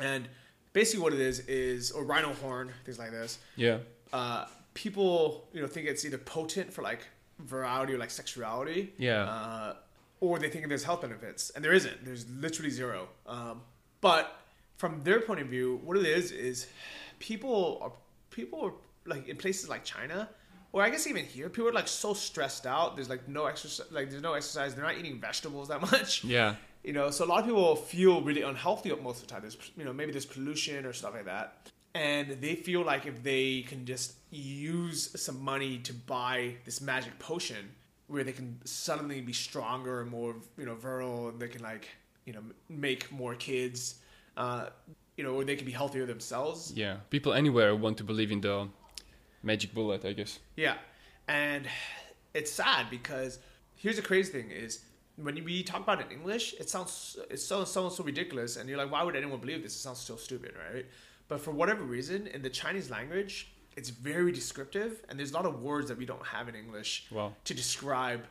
[0.00, 0.28] And
[0.72, 3.78] basically, what it is is or rhino horn, things like this Yeah.
[4.12, 7.00] uh, people you know think it's either potent for like
[7.46, 9.22] virality or like sexuality Yeah.
[9.24, 9.74] uh,
[10.20, 12.04] or they think there's health benefits and there isn't.
[12.04, 13.08] There's literally zero.
[13.26, 13.60] Um,
[14.00, 14.36] but
[14.76, 16.66] from their point of view what it is is
[17.18, 17.92] people are
[18.30, 18.72] people are
[19.06, 20.28] like in places like china
[20.70, 22.94] or i guess even here people are like so stressed out.
[22.94, 24.74] There's like no exercise like there's no exercise.
[24.74, 26.24] They're not eating vegetables that much.
[26.24, 26.54] Yeah.
[26.84, 29.42] you know so a lot of people feel really unhealthy most of the time.
[29.42, 31.70] There's you know maybe there's pollution or stuff like that.
[31.94, 37.18] And they feel like if they can just use some money to buy this magic
[37.18, 37.70] potion
[38.08, 41.88] where they can suddenly be stronger and more you know virile and they can like
[42.24, 43.96] you know make more kids
[44.36, 44.66] uh,
[45.16, 46.96] you know or they can be healthier themselves Yeah.
[47.10, 48.68] People anywhere want to believe in the
[49.42, 50.38] magic bullet, I guess.
[50.56, 50.74] Yeah,
[51.26, 51.66] and
[52.34, 53.38] it's sad because
[53.76, 54.80] here's the crazy thing: is
[55.16, 58.68] when we talk about it in English, it sounds it sounds, sounds so ridiculous, and
[58.68, 59.74] you're like, why would anyone believe this?
[59.74, 60.86] It sounds so stupid, right?
[61.28, 65.46] But for whatever reason, in the Chinese language, it's very descriptive, and there's a lot
[65.50, 67.28] of words that we don't have in English Wow.
[67.48, 68.22] to describe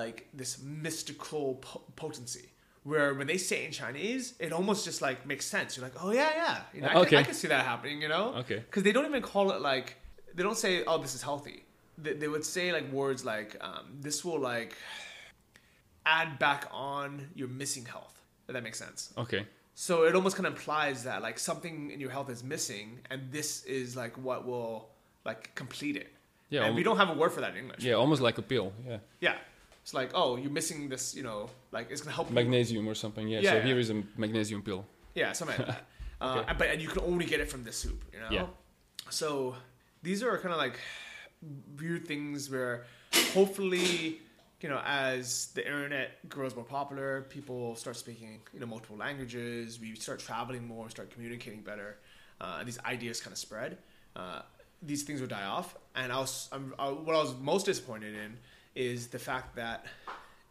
[0.00, 2.46] like this mystical po- potency.
[2.90, 5.68] Where when they say it in Chinese, it almost just like makes sense.
[5.76, 7.10] You're like, oh yeah, yeah, you know, I, Okay.
[7.10, 8.26] can, I can see that happening, you know?
[8.42, 8.58] Okay.
[8.66, 9.88] Because they don't even call it like
[10.36, 11.58] they don't say, "Oh, this is healthy."
[12.04, 14.72] They, they would say like words like, um, "This will like
[16.04, 18.14] add back on your missing health."
[18.48, 19.00] If that makes sense.
[19.18, 19.42] Okay.
[19.74, 23.18] So it almost kind of implies that like something in your health is missing, and
[23.32, 24.88] this is like what will
[25.26, 26.12] like complete it.
[26.48, 27.82] Yeah, and we don't have a word for that in English.
[27.82, 28.72] Yeah, almost like a pill.
[28.86, 28.98] Yeah.
[29.20, 29.34] Yeah.
[29.82, 31.14] It's like, oh, you're missing this.
[31.14, 32.28] You know, like it's gonna help.
[32.28, 32.34] you.
[32.34, 33.26] Magnesium or something.
[33.28, 33.40] Yeah.
[33.40, 33.64] Yeah, so yeah.
[33.64, 34.86] here is a magnesium pill.
[35.14, 35.86] Yeah, something like that.
[36.20, 36.52] uh, Okay.
[36.58, 38.28] but and you can only get it from this soup, you know.
[38.30, 38.46] Yeah.
[39.10, 39.56] So
[40.02, 40.78] these are kind of like
[41.78, 42.84] weird things where
[43.34, 44.20] hopefully
[44.62, 49.78] you know, as the internet grows more popular, people start speaking, you know, multiple languages.
[49.78, 51.98] We start traveling more, start communicating better.
[52.40, 53.78] Uh, and these ideas kind of spread.
[54.14, 54.42] Uh,
[54.86, 55.76] these things would die off.
[55.94, 58.36] And I was, I, what I was most disappointed in
[58.74, 59.86] is the fact that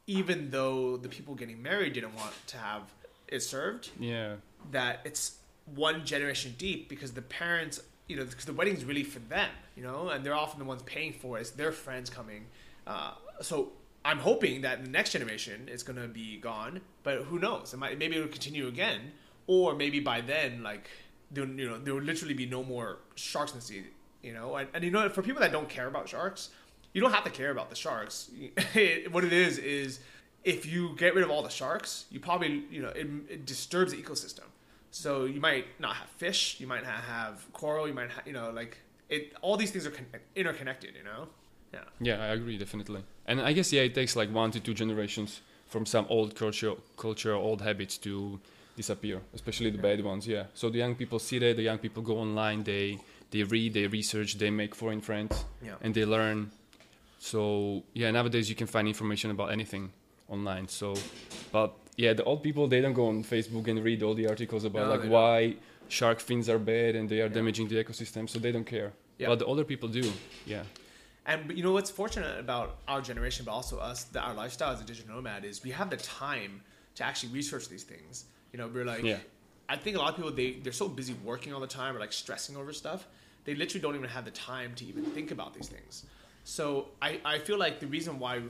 [0.07, 2.81] even though the people getting married didn't want to have
[3.27, 4.35] it served, Yeah.
[4.71, 5.37] that it's
[5.73, 9.83] one generation deep because the parents, you know, because the wedding's really for them, you
[9.83, 11.41] know, and they're often the ones paying for it.
[11.41, 12.45] It's their friends coming.
[12.85, 13.71] Uh, so
[14.03, 17.73] I'm hoping that the next generation is going to be gone, but who knows?
[17.73, 19.11] It might, maybe it'll continue again,
[19.47, 20.87] or maybe by then, like,
[21.31, 23.83] there, you know, there will literally be no more sharks in the sea,
[24.25, 26.49] you know, and, and you know, for people that don't care about sharks,
[26.93, 28.31] you don't have to care about the sharks.
[29.11, 29.99] what it is is
[30.43, 33.91] if you get rid of all the sharks, you probably you know it, it disturbs
[33.91, 34.47] the ecosystem.
[34.91, 38.33] So you might not have fish, you might not have coral, you might have you
[38.33, 38.77] know like
[39.09, 39.33] it.
[39.41, 40.95] All these things are con- interconnected.
[40.95, 41.27] You know.
[41.73, 41.79] Yeah.
[41.99, 43.03] Yeah, I agree definitely.
[43.27, 46.73] And I guess yeah, it takes like one to two generations from some old culture,
[46.95, 48.39] culture, old habits to
[48.77, 50.27] disappear, especially the bad ones.
[50.27, 50.45] Yeah.
[50.53, 52.99] So the young people see that, the young people go online, they
[53.35, 55.33] they read, they research, they make foreign friends,
[55.67, 55.75] Yeah.
[55.83, 56.37] and they learn.
[57.19, 59.91] So yeah, nowadays you can find information about anything
[60.35, 60.67] online.
[60.67, 60.87] So,
[61.51, 64.63] but yeah, the old people they don't go on Facebook and read all the articles
[64.65, 65.21] about No, like they don't.
[65.21, 65.55] why
[65.87, 67.39] shark fins are bad and they are Yeah.
[67.39, 68.91] damaging the ecosystem, so they don't care.
[69.17, 69.27] Yeah.
[69.29, 70.05] But the older people do.
[70.45, 70.63] Yeah.
[71.25, 74.71] And but you know what's fortunate about our generation, but also us, that our lifestyle
[74.75, 76.53] as a digital nomad is we have the time
[76.97, 78.25] to actually research these things.
[78.51, 79.19] You know, we're like, Yeah.
[79.67, 81.99] I think a lot of people they they're so busy working all the time or
[82.05, 83.01] like stressing over stuff,
[83.45, 86.05] they literally don't even have the time to even think about these things.
[86.43, 88.41] So I I feel like the reason why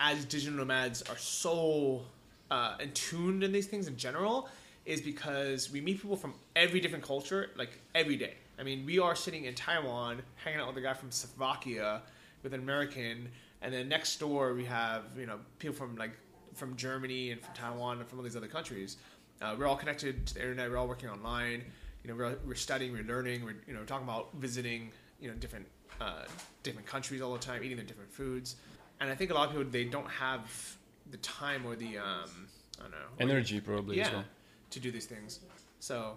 [0.00, 2.02] as digital nomads are so
[2.50, 4.48] uh, in in these things in general
[4.86, 8.34] is because we meet people from every different culture like every day.
[8.58, 12.02] I mean, we are sitting in Taiwan hanging out with a guy from Slovakia
[12.42, 13.28] with an American,
[13.62, 16.12] and then next door we have you know people from like
[16.54, 18.96] from Germany and from Taiwan and from all these other countries.
[19.40, 20.70] Uh, we're all connected to the internet.
[20.70, 21.62] We're all working online.
[22.08, 23.44] You know, we're, we're studying, we're learning.
[23.44, 24.90] We're you know talking about visiting
[25.20, 25.66] you know different
[26.00, 26.24] uh,
[26.62, 28.56] different countries all the time, eating their different foods.
[28.98, 30.50] And I think a lot of people they don't have
[31.10, 34.24] the time or the um, I don't know Energy probably as yeah, well.
[34.70, 35.40] to do these things.
[35.80, 36.16] So,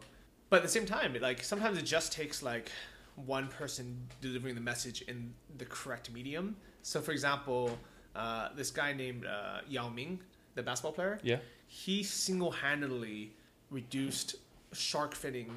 [0.50, 2.72] but at the same time, it, like sometimes it just takes like
[3.18, 6.56] one person delivering the message in the correct medium.
[6.84, 7.78] So, for example,
[8.16, 10.22] uh, this guy named uh, Yao Ming,
[10.56, 11.40] the basketball player, Yeah.
[11.68, 13.34] he single-handedly
[13.70, 14.36] reduced
[14.74, 15.50] shark finning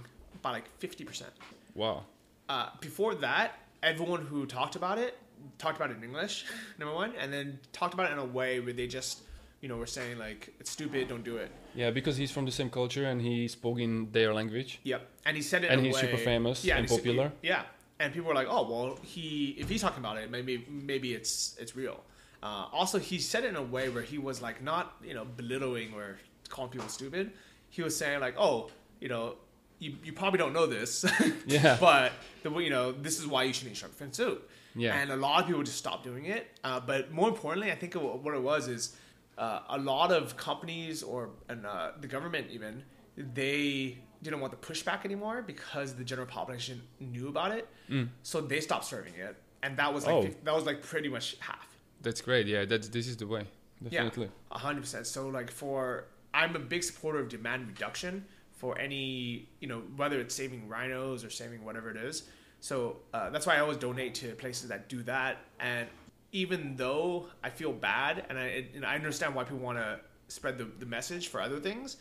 [0.43, 1.33] by like fifty percent.
[1.75, 2.05] Wow.
[2.49, 5.19] Uh, before that, everyone who talked about it
[5.59, 6.47] talked about it in English,
[6.79, 9.23] number one, and then talked about it in a way where they just,
[9.61, 11.51] you know, were saying like it's stupid, don't do it.
[11.75, 14.81] Yeah, because he's from the same culture and he spoke in their language.
[14.85, 15.71] Yep, and he said it.
[15.71, 17.33] And in a he's way, super famous and he's super- popular.
[17.43, 17.63] yeah,
[17.99, 21.57] and people were like, "Oh, well, he if he's talking about it, maybe maybe it's
[21.59, 22.03] it's real."
[22.43, 25.25] Uh, also, he said it in a way where he was like not you know
[25.25, 26.19] belittling or
[26.49, 27.33] calling people stupid.
[27.71, 28.71] He was saying like, "Oh,
[29.01, 29.37] you know,
[29.79, 31.05] you, you probably don't know this,
[31.47, 31.77] Yeah.
[31.81, 34.97] but the you know this is why you should eat shark fin soup." Yeah.
[34.99, 36.49] and a lot of people just stopped doing it.
[36.65, 38.97] Uh, but more importantly, I think it- what it was is
[39.39, 42.83] uh, a lot of companies or and uh, the government even
[43.17, 47.69] they didn't want the pushback anymore because the general population knew about it.
[48.23, 50.29] So they stopped serving it, and that was like Oh.
[50.45, 51.69] that was like pretty much half.
[52.01, 52.47] That's great.
[52.47, 53.47] Yeah, that's this is the way.
[53.83, 54.31] Definitely.
[54.51, 55.07] Yeah, hundred percent.
[55.07, 60.21] So like for I'm a big supporter of demand reduction for any you know whether
[60.21, 62.25] it's saving rhinos or saving whatever it is.
[62.61, 65.39] So uh, that's why I always donate to places that do that.
[65.61, 65.87] And
[66.33, 70.59] even though I feel bad and I and I understand why people want to spread
[70.59, 71.99] the, the message for other things,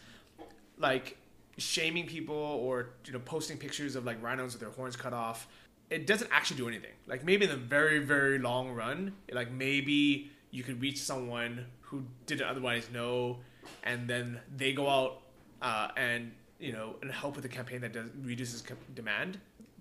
[0.77, 1.17] like
[1.57, 5.47] shaming people or you know posting pictures of like rhinos with their horns cut off
[5.89, 10.31] it doesn't actually do anything like maybe in the very very long run like maybe
[10.49, 13.37] you could reach someone who didn't otherwise know
[13.83, 15.21] and then they go out
[15.61, 16.31] uh, and
[16.67, 19.31] you know and help with a campaign that does reduces co- demand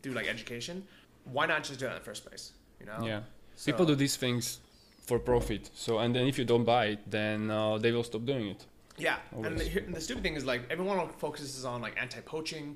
[0.02, 0.76] through like education
[1.34, 2.44] why not just do that in the first place
[2.80, 3.20] you know Yeah.
[3.54, 4.44] So- People do these things
[5.08, 5.62] for profit.
[5.84, 8.60] So and then if you don't buy it, then uh, they will stop doing it.
[9.06, 9.16] Yeah,
[9.46, 12.66] and the, and the stupid thing is like everyone focuses on like anti-poaching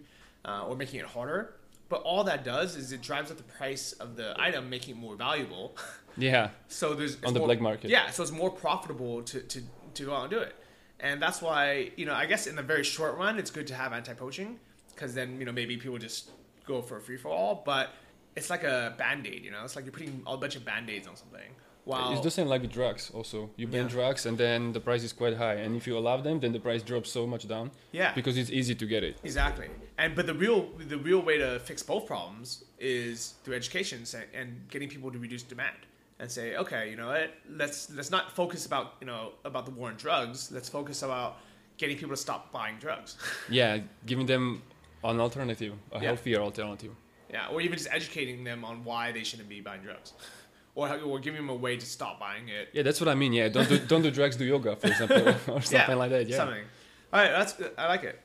[0.49, 1.41] uh, or making it harder,
[1.89, 5.01] but all that does is it drives up the price of the item, making it
[5.07, 5.67] more valuable.
[6.19, 6.49] Yeah.
[6.81, 7.91] so there's On the more- black market.
[7.97, 9.59] Yeah, so it's more profitable to, to
[9.97, 10.53] to go out and do it,
[11.01, 13.75] and that's why you know I guess in the very short run it's good to
[13.75, 14.59] have anti-poaching
[14.95, 16.31] because then you know maybe people just
[16.67, 17.91] go for a free for all, but
[18.35, 20.91] it's like a band aid, you know, it's like you're putting a bunch of band
[20.91, 21.49] aids on something.
[21.87, 22.13] Wow.
[22.13, 23.49] It's the same like with drugs also.
[23.57, 23.89] You ban Yeah.
[23.97, 25.55] drugs and then the price is quite high.
[25.55, 27.71] And if you allow them, then the price drops so much down.
[27.93, 28.13] Yeah.
[28.13, 29.19] Because it's easy to get it.
[29.23, 34.03] Exactly, and but the real the real way to fix both problems is through education
[34.35, 35.77] and getting people to reduce demand.
[36.19, 37.31] And say, okay, you know what?
[37.49, 40.51] Let's let's not focus about you know about the war on drugs.
[40.53, 41.37] Let's focus about
[41.79, 43.17] getting people to stop buying drugs.
[43.51, 44.63] Yeah, giving them
[45.05, 46.05] an alternative, a Yeah.
[46.09, 46.93] healthier alternative.
[47.31, 50.13] yeah, or even just educating them on why they shouldn't be buying drugs,
[50.75, 52.69] or or giving them a way to stop buying it.
[52.73, 53.33] Yeah, that's what I mean.
[53.33, 56.27] Yeah, don't do, don't do drugs, do yoga, for example, or something like that.
[56.29, 56.65] Yeah, something.
[57.13, 57.73] All right, that's good.
[57.79, 58.17] I like it.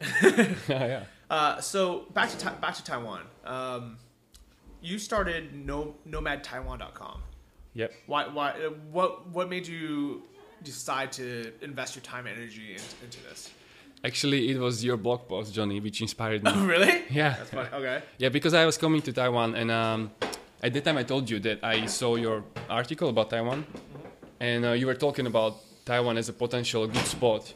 [0.70, 1.04] yeah, yeah.
[1.30, 3.24] Uh, so back to Ta- back to Taiwan.
[3.46, 3.98] Um,
[4.82, 7.22] you started no nomadtaiwan.com.
[7.74, 7.94] Yep.
[8.08, 8.52] Why why
[8.92, 10.24] what what made you
[10.64, 13.50] decide to invest your time and energy in, into this?
[14.04, 16.52] Actually, it was your blog post, Johnny, which inspired me.
[16.54, 17.04] Oh, really?
[17.10, 17.36] yeah.
[17.38, 17.70] That's funny.
[17.72, 18.02] Okay.
[18.18, 20.12] Yeah, because I was coming to Taiwan, and um,
[20.64, 23.66] at that time I told you that I saw your article about Taiwan,
[24.40, 27.54] and uh, you were talking about Taiwan as a potential good spot,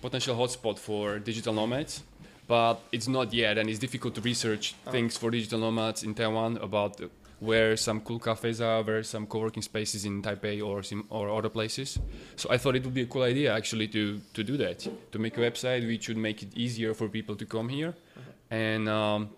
[0.00, 2.02] potential hotspot for digital nomads.
[2.46, 6.56] But it's not yet, and it's difficult to research things for digital nomads in Taiwan
[6.56, 6.98] about
[7.40, 11.48] where some cool cafes are, where some co-working spaces in Taipei or sim- or other
[11.48, 11.98] places.
[12.36, 15.18] So I thought it would be a cool idea actually to to do that, to
[15.18, 17.94] make a website which would make it easier for people to come here,
[18.50, 19.30] and um,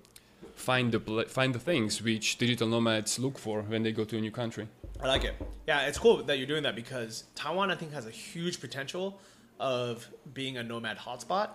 [0.54, 4.20] find the find the things which digital nomads look for when they go to a
[4.20, 4.68] new country.
[5.02, 5.34] I like it.
[5.66, 9.18] Yeah, it's cool that you're doing that because Taiwan, I think, has a huge potential
[9.58, 11.50] of being a nomad hotspot.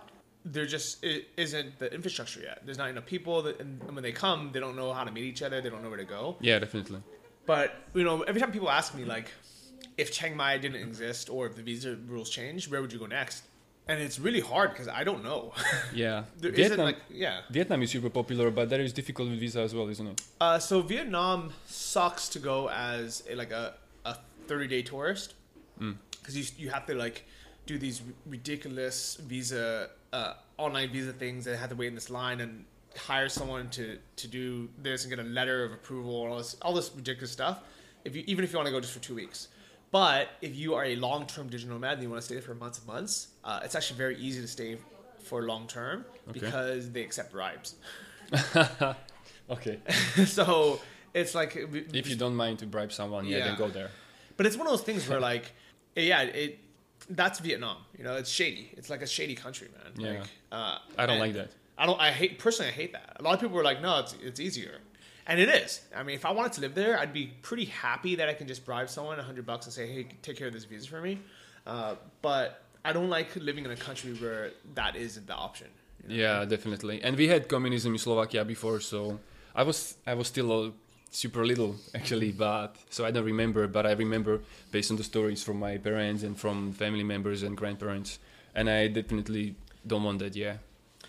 [0.52, 2.62] There just it isn't the infrastructure yet.
[2.64, 5.24] There's not enough people, that, and when they come, they don't know how to meet
[5.24, 5.60] each other.
[5.60, 6.36] They don't know where to go.
[6.40, 7.00] Yeah, definitely.
[7.46, 9.28] But you know, every time people ask me like,
[9.96, 13.06] if Chiang Mai didn't exist or if the visa rules changed, where would you go
[13.06, 13.42] next?
[13.88, 15.52] And it's really hard because I don't know.
[15.94, 16.86] Yeah, there Vietnam.
[16.86, 17.42] like yeah.
[17.50, 20.22] Vietnam is super popular, but that is difficult with visa as well, isn't it?
[20.40, 24.16] Uh, so Vietnam sucks to go as a, like a, a
[24.48, 25.34] 30 day tourist
[25.78, 27.24] because you, you have to like
[27.66, 32.40] do these ridiculous visa uh, online visa things they have to wait in this line
[32.40, 32.64] and
[32.96, 36.56] hire someone to, to do this and get a letter of approval and all this
[36.62, 37.60] all this ridiculous stuff
[38.04, 39.48] if you even if you want to go just for two weeks
[39.92, 42.54] but if you are a long-term digital nomad and you want to stay there for
[42.54, 44.78] months and months uh, it's actually very easy to stay
[45.22, 46.40] for long term Okay.
[46.40, 47.74] because they accept bribes
[49.50, 49.78] Okay.
[50.26, 50.80] so
[51.14, 53.44] it's like if you don't mind to bribe someone, yeah, Yeah.
[53.48, 53.90] then go there.
[54.36, 55.52] But it's one of those things where like,
[55.96, 56.58] yeah, it
[57.10, 57.78] that's Vietnam.
[57.96, 58.70] You know, it's shady.
[58.76, 59.92] It's like a shady country, man.
[59.96, 60.20] Yeah.
[60.20, 61.50] Like, uh, I don't like that.
[61.78, 62.00] I don't.
[62.00, 62.70] I hate personally.
[62.70, 63.16] I hate that.
[63.20, 64.78] A lot of people were like, no, it's it's easier,
[65.26, 65.80] and it is.
[65.94, 68.46] I mean, if I wanted to live there, I'd be pretty happy that I can
[68.48, 71.00] just bribe someone a hundred bucks and say, hey, take care of this visa for
[71.02, 71.18] me.
[71.66, 75.68] Uh, but I don't like living in a country where that isn't the option.
[76.02, 76.22] you know?
[76.22, 77.02] Yeah, definitely.
[77.02, 79.18] And we had communism in Slovakia before, so
[79.54, 80.72] I was I was still
[81.16, 83.66] super little actually, but so I don't remember.
[83.66, 87.56] But I remember based on the stories from my parents and from family members and
[87.56, 88.18] grandparents,
[88.54, 90.36] and I definitely don't want that.
[90.36, 90.56] Yeah.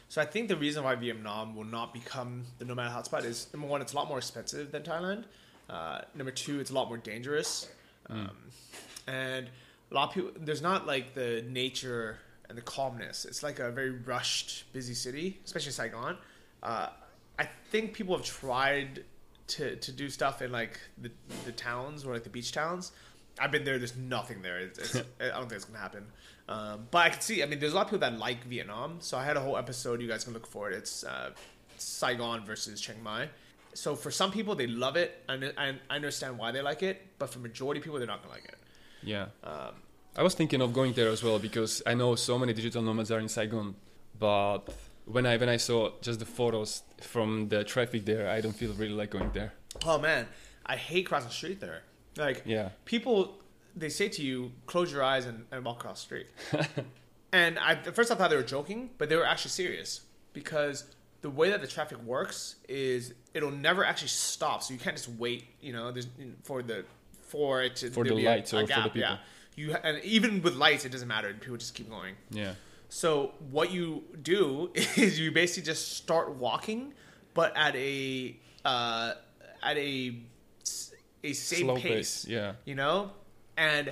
[0.10, 3.68] So I think the reason why Vietnam will not become the nomad hotspot is number
[3.68, 5.26] one, it's a lot more expensive than Thailand.
[5.70, 7.68] Uh, number two, it's a lot more dangerous,
[8.10, 8.38] um,
[9.06, 9.50] and
[9.92, 10.32] a lot of people.
[10.40, 13.26] There's not like the nature and the calmness.
[13.26, 16.18] It's like a very rushed, busy city, especially Saigon.
[16.64, 16.88] Uh,
[17.38, 19.04] I think people have tried
[19.48, 21.12] to to do stuff in like the
[21.46, 22.92] the towns or like the beach towns.
[23.40, 23.78] I've been there.
[23.78, 24.60] There's nothing there.
[24.60, 26.06] It's, it's, I don't think it's gonna happen.
[26.50, 27.44] Um, but I can see.
[27.44, 28.98] I mean, there's a lot of people that like Vietnam.
[29.00, 30.02] So I had a whole episode.
[30.02, 30.76] You guys can look for it.
[30.76, 31.32] It's uh,
[31.78, 33.30] Saigon versus Chiang Mai.
[33.74, 37.06] So for some people, they love it, and I, I understand why they like it.
[37.20, 38.58] But for majority of people, they're not gonna like it.
[39.04, 39.28] Yeah.
[39.44, 39.76] Um,
[40.16, 43.12] I was thinking of going there as well because I know so many digital nomads
[43.12, 43.76] are in Saigon,
[44.18, 44.68] but
[45.08, 48.74] when I when I saw just the photos from the traffic there, I don't feel
[48.74, 49.54] really like going there.
[49.86, 50.28] oh man,
[50.66, 51.84] I hate crossing the street there.
[52.18, 52.70] Like Yeah.
[52.86, 53.38] people,
[53.76, 56.28] they say to you, close your eyes and, and walk across the street.
[57.32, 60.02] and I, at first I thought they were joking, but they were actually serious
[60.34, 60.86] because
[61.22, 64.64] the way that the traffic works is it'll never actually stop.
[64.64, 66.08] So you can't just wait, you know, there's
[66.44, 66.86] for the
[67.28, 69.00] for it to For the a- lights a or for the people.
[69.02, 69.18] Yeah,
[69.56, 71.34] you ha- and even with lights, it doesn't matter.
[71.34, 72.16] People just keep going.
[72.32, 72.54] Yeah.
[72.90, 76.94] So what you do is you basically just start walking,
[77.34, 79.14] but at a uh,
[79.64, 80.16] at a
[81.24, 82.24] safe Slow pace.
[82.24, 82.54] pace, yeah.
[82.66, 83.12] You know,
[83.58, 83.92] and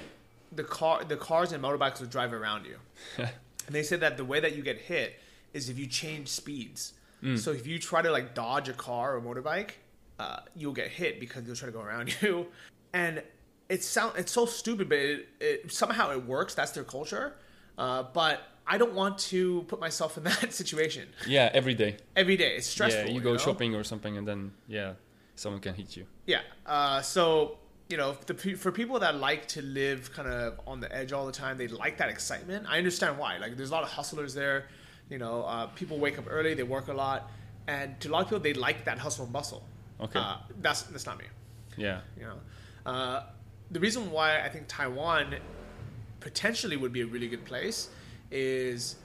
[0.51, 2.77] the car the cars and motorbikes will drive around you.
[3.17, 3.29] and
[3.69, 5.19] they said that the way that you get hit
[5.53, 6.93] is if you change speeds.
[7.23, 7.39] Mm.
[7.39, 9.71] So if you try to like dodge a car or motorbike,
[10.19, 12.47] uh, you'll get hit because they'll try to go around you.
[12.93, 13.21] And
[13.67, 16.53] it sound it's so stupid, but it, it somehow it works.
[16.55, 17.35] That's their culture.
[17.77, 21.97] Uh, but I don't want to put myself in that situation Yeah, every day.
[22.15, 22.55] every day.
[22.55, 23.05] It's stressful.
[23.05, 23.37] yeah, you go know?
[23.37, 24.93] shopping or something, and then yeah,
[25.35, 26.05] someone can hit you.
[26.25, 26.41] Yeah.
[26.65, 27.57] Uh, so
[27.89, 31.25] you know, the, for people that like to live kind of on the edge all
[31.27, 32.65] the time, they like that excitement.
[32.67, 33.37] I understand why.
[33.37, 34.65] Like, there's a lot of hustlers there.
[35.09, 37.29] You know, uh, people wake up early, they work a lot,
[37.67, 39.63] and to a lot of people, they like that hustle and bustle.
[40.01, 40.17] Okay.
[40.19, 41.25] Uh, that's that's not me.
[41.77, 42.01] Yeah.
[42.17, 43.23] You know, uh,
[43.69, 45.35] the reason why I think Taiwan
[46.19, 47.89] potentially would be a really good place
[48.31, 48.95] is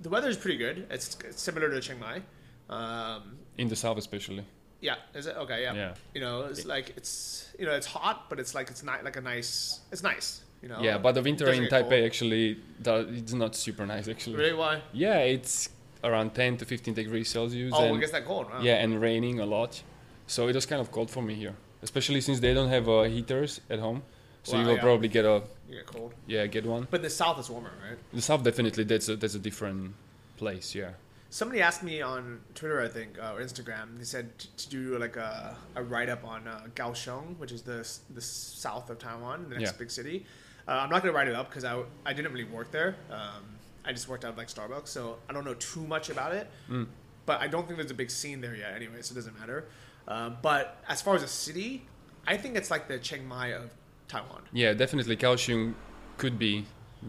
[0.00, 0.86] the weather is pretty good.
[0.90, 2.22] It's, it's similar to Chiang Mai.
[2.68, 4.44] Um, In the south, especially.
[4.80, 5.62] yeah, is it okay?
[5.62, 5.74] Yeah.
[5.74, 5.94] Yeah.
[6.14, 9.16] You know, it's like it's you know it's hot, but it's like it's not like
[9.16, 9.80] a nice.
[9.92, 10.42] It's nice.
[10.62, 10.80] You know.
[10.80, 12.04] Yeah, but the winter in Taipei cold.
[12.04, 14.36] actually, that, it's not super nice actually.
[14.36, 14.52] Really?
[14.52, 14.82] Why?
[14.92, 15.70] Yeah, it's
[16.04, 17.72] around 10 to 15 degrees Celsius.
[17.74, 18.50] Oh, and, it gets that cold.
[18.50, 18.60] Wow.
[18.60, 19.82] Yeah, and raining a lot.
[20.26, 23.02] So it was kind of cold for me here, especially since they don't have uh,
[23.02, 24.02] heaters at home.
[24.42, 24.80] So Wow, you will yeah.
[24.82, 26.14] probably get a You get cold.
[26.26, 26.86] yeah get one.
[26.90, 27.98] But the south is warmer, right?
[28.12, 29.94] The south definitely that's a that's a different
[30.36, 30.74] place.
[30.74, 30.90] Yeah.
[31.32, 33.98] Somebody asked me on Twitter, I think, uh, or Instagram.
[33.98, 37.62] They said t- to do like a, a write up on uh, Kaohsiung, which is
[37.62, 39.78] the the south of Taiwan, the next Yeah.
[39.78, 40.26] big city.
[40.66, 42.96] Uh, I'm not gonna write it up because I, w- I didn't really work there.
[43.10, 43.44] Um,
[43.84, 46.48] I just worked out like Starbucks, so I don't know too much about it.
[46.68, 46.86] Mm.
[47.26, 49.64] But I don't think there's a big scene there yet, anyway, so it doesn't matter.
[50.08, 51.86] Uh, but as far as a city,
[52.26, 53.70] I think it's like the Chiang Mai of
[54.12, 54.42] Taiwan.
[54.62, 55.74] Yeah, definitely Kaohsiung
[56.20, 56.54] could be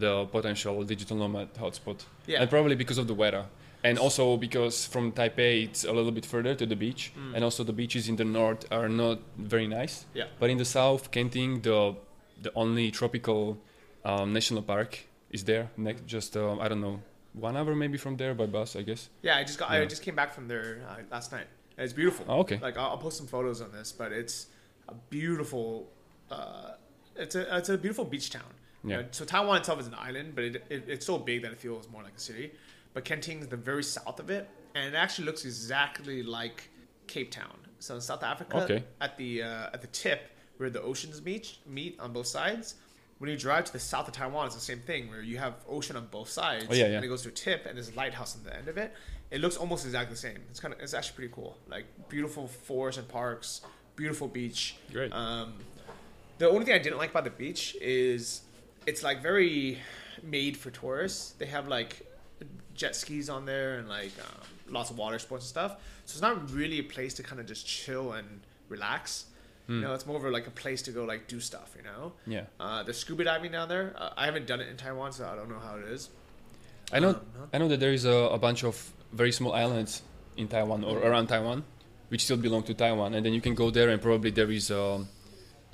[0.04, 1.98] the potential digital nomad hotspot.
[2.26, 2.40] Yeah.
[2.40, 3.44] And probably because of the weather.
[3.84, 7.34] And also because from Taipei it's a little bit further to the beach, Mm.
[7.34, 9.18] and also the beaches in the north are not
[9.54, 9.94] very nice.
[10.14, 10.26] Yeah.
[10.40, 11.78] But in the south, Kenting, the
[12.46, 13.40] the only tropical
[14.10, 14.90] um, national park,
[15.36, 15.64] is there.
[15.76, 16.96] Next, just um, I don't know,
[17.48, 19.02] one hour maybe from there by bus, I guess.
[19.26, 19.68] Yeah, I just got.
[19.70, 21.48] I just came back from there uh, last night.
[21.76, 22.24] It's beautiful.
[22.28, 22.58] Oh, okay.
[22.66, 24.36] Like I'll, I'll post some photos on this, but it's
[24.88, 25.88] a beautiful.
[26.30, 26.72] Uh,
[27.16, 28.42] it's a it's a beautiful beach town.
[28.84, 28.96] You Yeah.
[29.02, 31.58] know, so Taiwan itself is an island, but it, it, it's so big that it
[31.60, 32.52] feels more like a city.
[32.94, 36.68] But Kenting is the very south of it, and it actually looks exactly like
[37.06, 37.56] Cape Town.
[37.78, 38.84] So in South Africa, Okay.
[39.00, 40.20] at the uh, at the tip
[40.58, 42.74] where the oceans meet meet on both sides.
[43.18, 45.54] When you drive to the south of Taiwan, it's the same thing where you have
[45.68, 46.96] ocean on both sides, Oh, yeah, yeah.
[46.96, 48.92] and it goes to a tip, and there's a lighthouse on the end of it.
[49.30, 50.38] It looks almost exactly the same.
[50.50, 51.56] It's kind of it's actually pretty cool.
[51.68, 53.60] Like beautiful forests and parks,
[53.94, 54.74] beautiful beach.
[54.92, 55.12] Great.
[55.12, 55.54] Um,
[56.38, 58.42] the only thing I didn't like about the beach is
[58.86, 59.78] it's like very
[60.22, 61.32] made for tourists.
[61.32, 62.06] They have like
[62.74, 65.72] jet skis on there and like um, lots of water sports and stuff.
[66.04, 69.26] So it's not really a place to kind of just chill and relax.
[69.68, 71.74] You know, it's more of a, like a place to go like do stuff.
[71.76, 72.12] You know.
[72.26, 72.42] Yeah.
[72.60, 73.94] Uh, there's scuba diving down there.
[73.96, 76.10] Uh, I haven't done it in Taiwan, so I don't know how it is.
[76.92, 77.48] I know, Um.
[77.54, 80.02] I know that there is a, a bunch of very small islands
[80.36, 81.64] in Taiwan or around Taiwan,
[82.10, 84.70] which still belong to Taiwan, and then you can go there, and probably there is
[84.70, 85.08] um,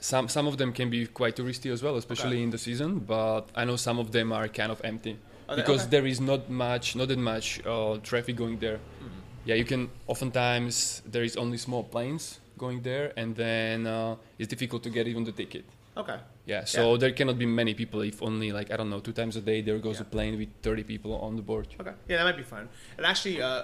[0.01, 2.42] some some of them can be quite touristy as well, especially Okay.
[2.44, 2.99] in the season.
[3.01, 5.16] But I know some of them are kind of empty
[5.49, 5.57] they?
[5.57, 5.90] because Okay.
[5.90, 8.76] there is not much, not that much uh, traffic going there.
[8.78, 9.18] Mm-hmm.
[9.46, 14.49] Yeah, you can oftentimes there is only small planes going there, and then uh, it's
[14.49, 15.64] difficult to get even the ticket.
[15.96, 16.18] Okay.
[16.46, 19.36] Yeah, so there cannot be many people if only like I don't know two times
[19.36, 20.03] a day there goes Yeah.
[20.07, 21.66] a plane with 30 people on the board.
[21.80, 21.92] Okay.
[22.09, 22.68] Yeah, that might be fun.
[22.96, 23.62] And actually, uh,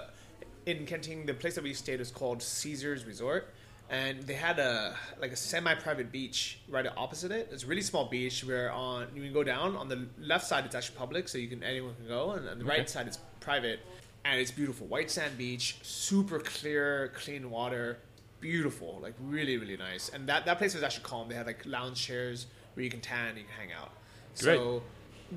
[0.67, 3.53] in Kenting, the place that we stayed is called Caesar's Resort,
[3.91, 7.49] and they had a like a semi-private beach right opposite it.
[7.53, 10.65] It's a really small beach where on you can go down on the left side
[10.65, 12.79] it's actually public, so you can anyone can go, and on the Okay.
[12.79, 13.81] right side it's private,
[14.25, 14.87] and it's beautiful.
[14.87, 17.99] White sand beach, super clear, clean water,
[18.41, 20.09] beautiful, like really really nice.
[20.09, 21.29] And that that place was actually calm.
[21.29, 23.91] They had like lounge chairs where you can tan, you can hang out.
[24.41, 24.57] Great.
[24.59, 24.83] So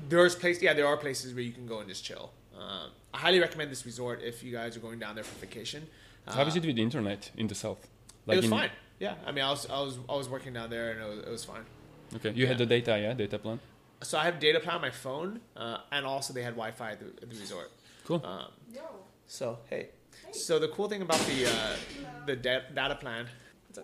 [0.08, 3.18] there's place yeah there are places where you can go and just chill um, i
[3.18, 5.88] highly recommend this resort if you guys are going down there for vacation
[6.26, 7.88] uh, How is it with the internet in the south?
[8.34, 8.70] It was in- fine.
[9.00, 11.18] Yeah i mean i was i was i was working down there and it was,
[11.18, 11.64] it was fine.
[12.16, 13.58] Okay, you had the data, yeah, data plan.
[14.02, 17.00] so i have data plan on my phone uh, and also they had wi-fi at
[17.00, 17.70] the, at the resort.
[18.04, 18.20] Cool.
[18.24, 18.46] um,
[19.26, 19.88] so hey.
[20.32, 21.76] So the cool thing about the uh,
[22.26, 23.26] the da- data plan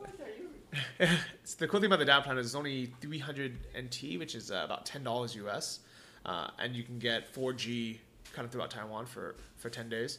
[1.44, 4.50] So the cool thing about the data plan is it's only 300 NT, which is
[4.50, 5.80] uh, about ten dollars US,
[6.26, 7.98] uh, and you can get 4G
[8.32, 10.18] kind of throughout Taiwan for for 10 days.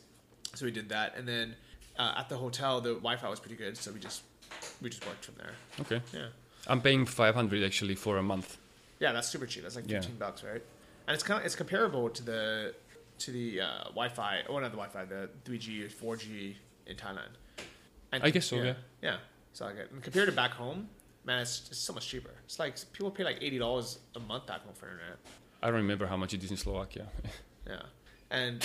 [0.54, 1.56] So we did that, and then
[1.98, 4.24] uh, at the hotel the Wi-Fi was pretty good, so we just
[4.82, 5.54] we just worked from there.
[5.82, 6.28] okay, Yeah,
[6.68, 8.58] I'm paying 500 actually for a month.
[9.00, 9.64] yeah, that's super cheap.
[9.64, 10.02] That's like Yeah.
[10.02, 10.64] 15 bucks, right?
[11.08, 12.74] And it's kind of it's comparable to the
[13.20, 16.56] to the uh, Wi-Fi, or not the Wi-Fi, the 3G or 4G
[16.88, 17.34] in Thailand.
[18.12, 18.74] And I guess so, yeah.
[19.02, 19.18] Yeah,
[19.54, 20.90] so I get and compared to back home,
[21.26, 22.32] man, it's, it's so much cheaper.
[22.46, 25.18] It's like people pay like eighty dollars a month back home for internet.
[25.64, 27.08] I don't remember how much it is in Slovakia.
[27.68, 27.82] Yeah,
[28.36, 28.64] and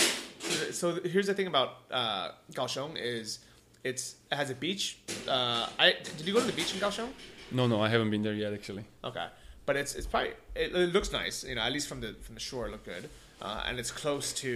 [0.73, 3.39] so here's the thing about uh, Kaohsiung is
[3.85, 4.99] it's it has a beach.
[5.29, 7.11] Uh, I did you go to the beach in Kaohsiung?
[7.53, 8.85] no, no, I haven't been there yet actually.
[9.05, 9.27] Okay,
[9.66, 11.45] but it's it's probably it, it looks nice.
[11.45, 13.09] You know, at least from the from the shore, it looked good,
[13.43, 14.53] uh, and it's close to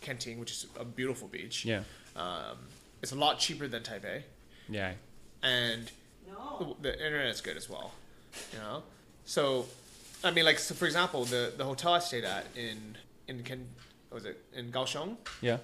[0.00, 1.64] Kenting, which is a beautiful beach.
[1.64, 1.82] Yeah,
[2.16, 2.58] Um,
[3.02, 4.22] it's a lot cheaper than Taipei,
[4.68, 4.92] yeah.
[5.42, 5.90] and
[6.28, 6.76] no.
[6.80, 7.92] the, the internet's good as well.
[8.52, 8.82] You know,
[9.24, 9.66] so
[10.24, 12.96] I mean, like so for example, the the hotel I stayed at in
[13.28, 15.58] in Ken what was it in Kaohsiung, Yeah.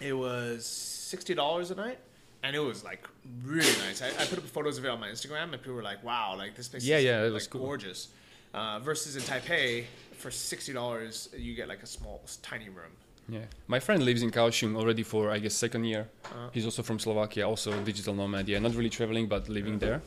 [0.00, 1.98] it was sixty dollars a night,
[2.42, 3.06] and it was like
[3.44, 4.02] really nice.
[4.02, 6.34] I, I put up photos of it on my Instagram, and people were like, "Wow,
[6.36, 7.62] like this place Yeah, is yeah, it like, was cool.
[7.62, 8.08] gorgeous."
[8.52, 9.84] Uh, versus in Taipei,
[10.16, 12.92] for sixty dollars, you get like a small, tiny room.
[13.28, 16.06] Yeah, my friend lives in Kaohsiung already for I guess second year.
[16.26, 16.50] Uh-huh.
[16.52, 18.48] He's also from Slovakia, also a digital nomad.
[18.48, 20.02] Yeah, not really traveling, but living there.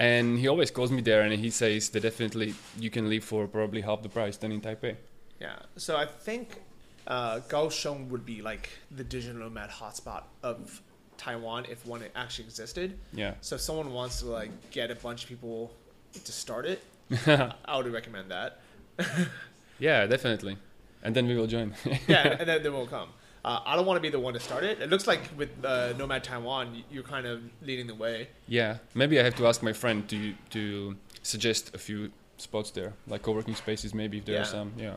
[0.00, 3.48] And he always calls me there, and he says that definitely you can live for
[3.48, 4.94] probably half the price than in Taipei.
[5.40, 5.56] Yeah.
[5.76, 6.60] So I think
[7.08, 10.80] uh, Kaohsiung would be like the digital nomad hotspot of
[11.16, 12.96] Taiwan if one actually existed.
[13.12, 15.72] Yeah, So if someone wants to like get a bunch of people
[16.12, 16.80] to start it,
[17.26, 18.60] I would recommend that.
[19.78, 20.58] yeah, definitely.
[21.02, 21.74] And then we will join.
[22.08, 23.08] Yeah, and then they will come.
[23.44, 24.80] Uh, I don't want to be the one to start it.
[24.80, 28.28] It looks like with uh, Nomad Taiwan, you're kind of leading the way.
[28.48, 32.92] yeah, maybe I have to ask my friend to to suggest a few spots there,
[33.06, 34.42] like co-working spaces, maybe if there Yeah.
[34.42, 34.72] are some.
[34.76, 34.94] Yeah.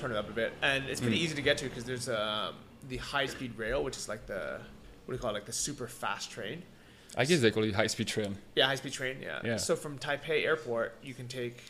[0.00, 1.24] Turn it up a bit, and it's pretty Mm.
[1.24, 2.54] easy to get to because there's um,
[2.88, 4.58] the high speed rail, which is like the
[5.04, 6.62] what do you call it, like the super fast train.
[7.18, 8.38] I guess they call it high-speed train.
[8.54, 9.18] Yeah, high speed train.
[9.20, 9.40] Yeah.
[9.44, 9.56] Yeah.
[9.58, 11.62] So from Taipei Airport, you can take.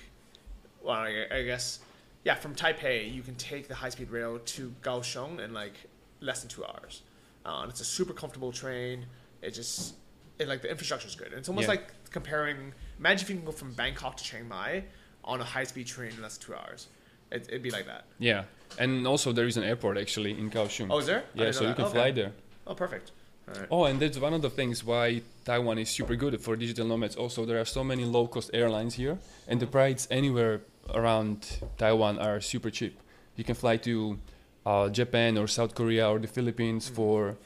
[0.81, 1.81] Well, I I guess.
[2.23, 5.75] Yeah, from Taipei, you can take the high speed rail to Kaohsiung in like
[6.21, 7.03] less than two hours.
[7.45, 9.07] Uh, and it's a super comfortable train.
[9.43, 9.95] It just,
[10.39, 11.29] it, like the infrastructure is good.
[11.29, 11.71] And it's almost Yeah.
[11.77, 12.75] like comparing.
[13.01, 14.85] Imagine if you can go from Bangkok to Chiang Mai
[15.25, 16.87] on a high speed train in less than two hours.
[17.31, 18.05] It, it'd be like that.
[18.19, 18.45] Yeah,
[18.79, 20.89] and also there is an airport actually in Kaohsiung.
[20.91, 21.25] Oh, is there?
[21.35, 21.95] Yeah, so you can Okay.
[21.95, 22.33] fly there.
[22.67, 23.13] Oh, perfect.
[23.47, 23.67] Right.
[23.71, 27.17] Oh, and that's one of the things why Taiwan is super good for digital nomads.
[27.17, 29.19] Also, there are so many low cost airlines here,
[29.49, 30.61] and the prices anywhere
[30.95, 32.99] around Taiwan are super cheap.
[33.37, 34.19] You can fly to
[34.67, 36.95] uh, Japan or South Korea or the Philippines Mm.
[36.95, 37.37] for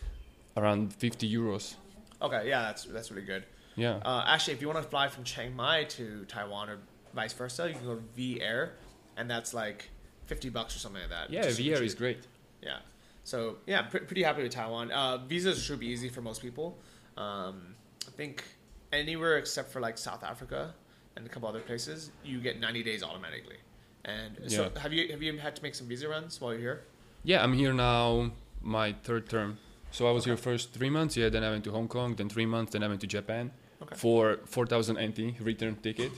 [0.57, 1.74] around 50 euros.
[2.20, 3.45] Okay, yeah, that's that's really good.
[3.76, 4.01] Yeah.
[4.05, 6.78] Uh, actually, if you want to fly from Chiang Mai to Taiwan or
[7.14, 8.72] vice versa, you can go to V Air,
[9.16, 9.90] and that's like
[10.26, 11.30] fifty bucks or something like that.
[11.30, 12.18] yeah, which is super V Air is great.
[12.62, 12.78] Yeah.
[13.24, 14.90] So yeah, pre- pretty happy with Taiwan.
[14.90, 16.78] Uh, visas should be easy for most people.
[17.16, 17.74] Um,
[18.06, 18.44] I think
[18.92, 20.74] anywhere except for like South Africa
[21.16, 23.56] and a couple other places, you get ninety days automatically.
[24.04, 24.80] And so, Yeah.
[24.80, 26.84] have you have you had to make some visa runs while you're here?
[27.22, 29.58] Yeah, I'm here now, my third term.
[29.90, 30.30] So I was Okay.
[30.32, 31.16] here first three months.
[31.16, 32.14] Yeah, then I went to Hong Kong.
[32.16, 32.72] Then three months.
[32.72, 33.94] Then I went to Japan Okay.
[33.96, 36.10] for 4,000 NT return ticket.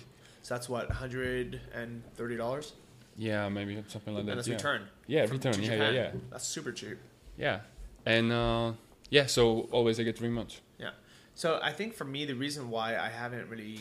[0.43, 2.73] So that's what hundred and thirty dollars,
[3.17, 4.31] Yeah, maybe something like that.
[4.31, 4.55] and that's yeah.
[4.55, 4.83] return.
[5.07, 5.63] Yeah, return.
[5.63, 6.11] Yeah, yeah, yeah.
[6.31, 6.99] That's super cheap.
[7.37, 7.61] Yeah,
[8.05, 8.73] and uh,
[9.11, 10.61] yeah, so always I get three months.
[10.79, 10.91] Yeah.
[11.35, 13.81] So I think for me, the reason why I haven't really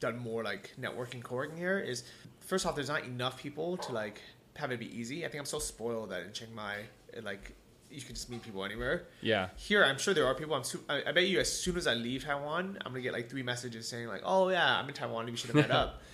[0.00, 2.04] done more like networking, co-working here is
[2.40, 4.20] first off, there's not enough people to like
[4.56, 5.24] have it be easy.
[5.24, 6.78] I think I'm so spoiled that in Chiang Mai,
[7.12, 7.54] it, like
[7.90, 9.04] you can just meet people anywhere.
[9.20, 10.54] Yeah, Here, I'm sure there are people.
[10.54, 10.64] I'm.
[10.64, 13.28] Su- I, I bet you, as soon as I leave Taiwan, I'm gonna get like
[13.28, 15.26] three messages saying like, "Oh yeah, I'm in Taiwan.
[15.26, 16.00] We should have met up."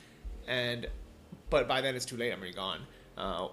[0.49, 0.87] And,
[1.51, 2.33] but by then it's too late.
[2.33, 2.81] I'm already gone.
[3.17, 3.49] Uh,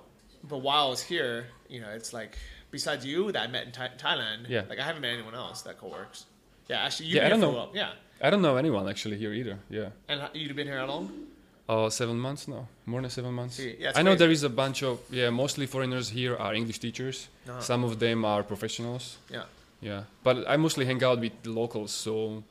[0.48, 2.38] but while I was here, you know, it's like
[2.72, 4.64] besides you that I met in Thai- Thailand, Yeah.
[4.70, 6.26] like I haven't met anyone else that co-works.
[6.70, 7.70] Yeah, actually, you Yeah, I don't know.
[7.74, 7.92] Yeah,
[8.22, 9.60] I don't know anyone actually here either.
[9.70, 11.28] Yeah, and you've been here how long?
[11.70, 13.56] uh, seven months now, more than seven months.
[13.56, 14.20] See, yeah, I know crazy.
[14.20, 17.30] there is a bunch of yeah, mostly foreigners here are English teachers.
[17.48, 17.62] Uh-huh.
[17.62, 19.18] Some of them are professionals.
[19.30, 19.44] Yeah,
[19.82, 21.92] Yeah, but I mostly hang out with the locals.
[21.92, 22.44] So,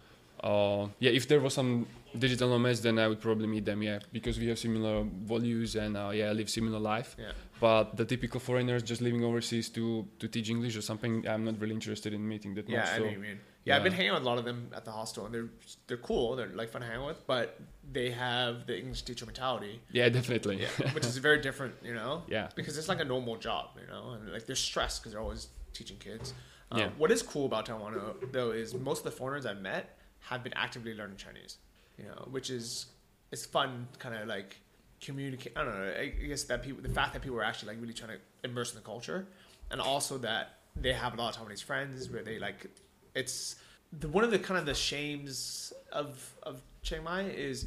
[0.43, 1.87] uh, yeah, if there was some
[2.19, 3.83] digital nomads, then I would probably meet them.
[3.83, 7.17] Yeah, because we have similar values and uh, yeah, I live similar life.
[7.19, 11.45] yeah, But the typical foreigners just living overseas to to teach English or something, I'm
[11.45, 12.79] not really interested in meeting that yeah.
[12.79, 12.89] much.
[12.89, 12.99] I so.
[12.99, 13.41] know what you mean.
[13.65, 15.51] Yeah, I've been hanging out with a lot of them at the hostel, and they're
[15.87, 16.35] they're cool.
[16.37, 17.61] They're like fun to hang out with, but
[17.93, 19.81] they have the English teacher mentality.
[19.93, 20.57] Yeah, definitely.
[20.63, 22.23] Yeah, which is very different, you know.
[22.37, 22.49] Yeah.
[22.57, 25.47] Because it's like a normal job, you know, and like they're stressed because they're always
[25.79, 26.35] teaching kids.
[26.73, 26.89] Um, Yeah.
[26.99, 29.85] What is cool about Taiwan though- though is most of the foreigners I've met
[30.31, 31.59] have been actively learning Chinese,
[31.99, 32.87] you know, which is
[33.31, 34.57] it's fun, kind of like
[35.01, 35.53] communicate.
[35.57, 35.95] I don't know.
[35.99, 38.73] I guess that people, the fact that people are actually like really trying to immerse
[38.73, 39.27] in the culture,
[39.71, 42.67] and also that they have a lot of Taiwanese friends where they like
[43.15, 43.57] it's
[44.01, 47.67] the one of the kind of the shames of of Chiang Mai is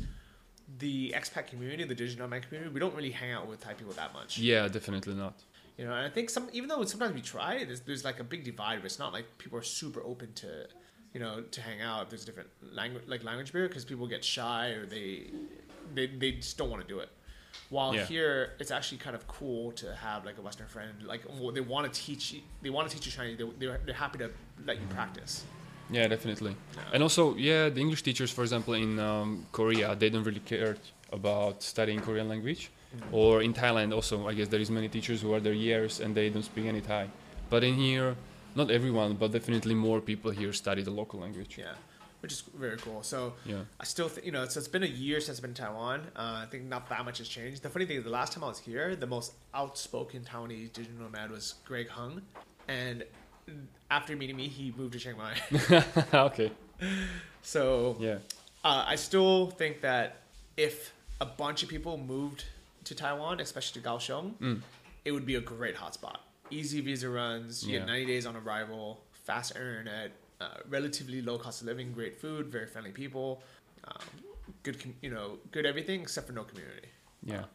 [0.80, 2.74] the expat community, the digital nomad community.
[2.74, 4.38] We don't really hang out with Thai people that much.
[4.38, 5.36] Yeah, definitely not.
[5.78, 8.24] You know, and I think some even though sometimes we try, there's, there's like a
[8.24, 8.78] big divide.
[8.80, 10.68] But it's not like people are super open to,
[11.16, 12.10] you know, to hang out.
[12.10, 12.50] There's different
[12.80, 15.10] language like language barrier because people get shy or they,
[15.96, 17.10] they they just don't want to do it.
[17.70, 18.06] While Yeah.
[18.14, 20.94] here, it's actually kind of cool to have like a Western friend.
[21.14, 21.22] Like
[21.56, 23.38] they want to teach you, they want to teach you Chinese.
[23.40, 24.30] They, they're, they're happy to
[24.70, 25.34] let you practice.
[25.98, 26.54] Yeah, definitely.
[26.76, 26.94] Yeah.
[26.94, 30.76] And also, yeah, the English teachers, for example, in um, Korea, they don't really care
[31.14, 32.72] about studying Korean language.
[33.12, 36.16] Or in Thailand, also, I guess there is many teachers who are there years and
[36.16, 37.06] they don't speak any Thai.
[37.50, 38.16] But in here,
[38.56, 41.58] not everyone, but definitely more people here study the local language.
[41.58, 41.74] Yeah,
[42.22, 43.04] which is very cool.
[43.04, 43.64] So Yeah.
[43.80, 46.00] I still, th- you know, so it's been a year since I've been in Taiwan.
[46.16, 47.62] Uh, I think not that much has changed.
[47.64, 51.00] The funny thing is, the last time I was here, the most outspoken Taiwanese digital
[51.04, 52.22] nomad was Greg Hung,
[52.68, 53.04] and
[53.92, 55.36] after meeting me, he moved to Chiang Mai.
[56.14, 56.52] okay.
[57.42, 58.18] So Yeah.
[58.64, 60.22] uh, I still think that
[60.58, 62.46] if a bunch of people moved
[62.86, 64.62] to Taiwan, especially to Kaohsiung, Mm.
[65.06, 66.18] it would be a great hotspot.
[66.52, 67.80] Easy visa runs, you Yeah.
[67.80, 72.48] get 90 days on arrival, fast internet, uh, relatively low cost of living, great food,
[72.48, 73.42] very friendly people,
[73.86, 73.98] um,
[74.64, 76.90] good, com- you know, good everything except for no community.
[77.24, 77.46] Yeah.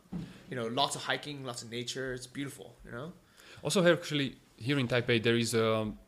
[0.48, 2.12] You know, lots of hiking, lots of nature.
[2.12, 2.74] It's beautiful.
[2.84, 3.12] You know.
[3.62, 5.98] Also, actually, here in Taipei, there is um,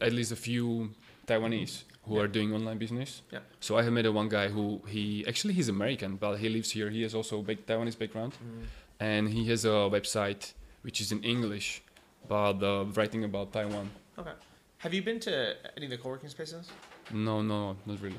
[0.00, 0.92] at least a few
[1.26, 2.22] Taiwanese who Yeah.
[2.22, 3.22] are doing online business.
[3.30, 3.40] Yeah.
[3.60, 6.72] So I have met a one guy who he actually he's American, but he lives
[6.72, 6.90] here.
[6.90, 8.32] He has also a big Taiwanese background,
[8.98, 11.80] and he has a website which is in English,
[12.28, 13.90] but uh, writing about Taiwan.
[14.18, 14.32] Okay.
[14.78, 16.68] Have you been to any of the co-working spaces?
[17.12, 18.18] No, no, not really.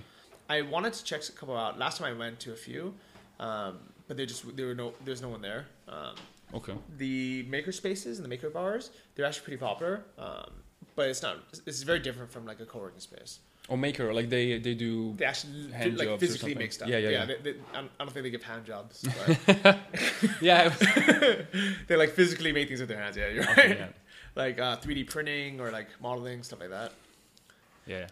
[0.49, 1.77] I wanted to check a couple out.
[1.79, 2.93] Last time I went to a few,
[3.39, 5.65] um, but they just there were no there's no one there.
[5.87, 6.15] Um,
[6.53, 6.73] Okay.
[6.97, 10.51] the maker spaces and the maker bars they're actually pretty popular, um,
[10.95, 11.37] but it's not.
[11.65, 13.39] It's very different from like a co-working space.
[13.69, 15.13] Or maker, like they they do.
[15.15, 16.89] They actually Hand like jobs physically make stuff.
[16.89, 17.25] Yeah, yeah, yeah.
[17.25, 19.05] They, they, I don't think they give hand jobs.
[19.63, 19.79] But
[20.41, 20.67] yeah.
[21.87, 23.15] they like physically make things with their hands.
[23.15, 23.59] Yeah, you're right.
[23.59, 23.87] okay, yeah.
[24.35, 26.91] Like uh, 3D printing or like modeling stuff like that.
[27.85, 28.07] Yeah.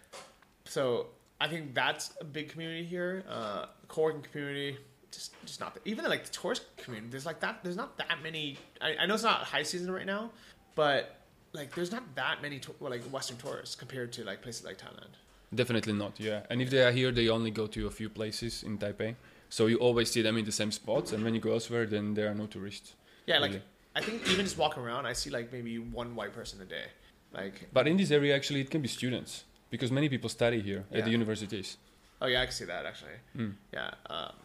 [0.65, 1.07] So
[1.41, 3.25] I think that's a big community here.
[3.27, 4.77] Uh, co-working community,
[5.11, 7.11] just just not even like the tourist community.
[7.11, 7.59] There's like that.
[7.61, 8.57] There's not that many.
[8.79, 10.31] I, I know it's not high season right now,
[10.75, 11.17] but
[11.53, 15.11] like there's not that many to, like Western tourists compared to like places like Thailand.
[15.53, 16.41] Definitely not, yeah.
[16.49, 19.15] And if they are here, they only go to a few places in Taipei.
[19.49, 22.13] So you always see them in the same spots, and when you go elsewhere, then
[22.13, 22.93] there are no tourists.
[23.27, 23.63] Yeah, like Really?
[23.93, 26.85] I think even just walking around, I see like maybe one white person a day.
[27.33, 30.85] Like But in this area, actually, it can be students because many people study here
[30.93, 31.77] at the universities.
[32.21, 33.17] oh yeah, I can see that actually.
[33.37, 33.53] Mm.
[33.73, 33.91] Yeah.
[34.09, 34.35] Um,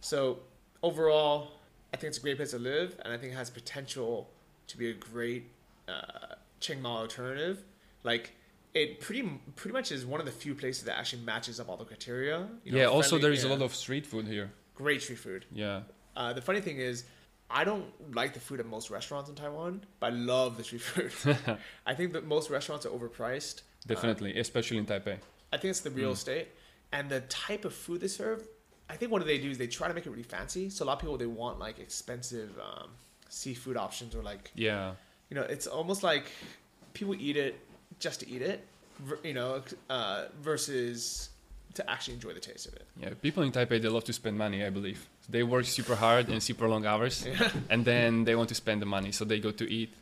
[0.00, 0.38] so
[0.82, 1.50] overall,
[1.92, 4.30] I think it's a great place to live, and I think it has potential
[4.68, 5.44] to be a great
[5.88, 7.64] uh, Chiang Mai alternative.
[8.04, 8.32] Like
[8.74, 9.22] it pretty
[9.56, 12.48] pretty much is one of the few places that actually matches up all the criteria.
[12.64, 12.84] you know, yeah.
[12.86, 13.50] Also, there is yeah.
[13.50, 14.50] a lot of street food here.
[14.74, 15.44] great street food.
[15.52, 15.80] Yeah.
[16.16, 17.04] Uh, the funny thing is,
[17.50, 20.82] I don't like the food at most restaurants in Taiwan, but I love the street
[20.82, 21.36] food.
[21.86, 23.62] I think that most restaurants are overpriced.
[23.86, 25.18] Definitely, especially in Taipei.
[25.52, 26.14] I think it's the real Mm.
[26.14, 26.48] estate
[26.92, 28.46] and the type of food they serve.
[28.88, 30.68] I think what they do is they try to make it really fancy.
[30.70, 32.90] So a lot of people they want like expensive um,
[33.28, 34.94] seafood options or like Yeah.
[35.28, 36.24] you know it's almost like
[36.92, 37.54] people eat it
[38.00, 38.66] just to eat it,
[39.22, 41.30] you know, uh, versus
[41.74, 42.84] to actually enjoy the taste of it.
[43.00, 43.10] Yeah.
[43.20, 44.64] People in Taipei they love to spend money.
[44.64, 47.50] I believe they work super hard and super long hours, Yeah.
[47.70, 49.92] and then they want to spend the money, so they go to eat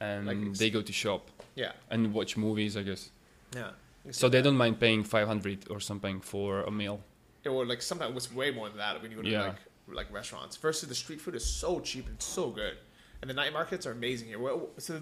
[0.00, 2.76] and Like they go to shop Yeah, and watch movies.
[2.76, 3.10] I guess.
[3.54, 3.70] yeah.
[4.10, 7.00] So they don't mind paying 500 or something for a meal.
[7.46, 9.42] or like sometimes it's way more than that when you go to Yeah.
[9.48, 9.60] like
[10.00, 10.56] like restaurants.
[10.56, 12.76] Versus the street food is so cheap and so good,
[13.22, 14.38] and the night markets are amazing here.
[14.78, 15.00] So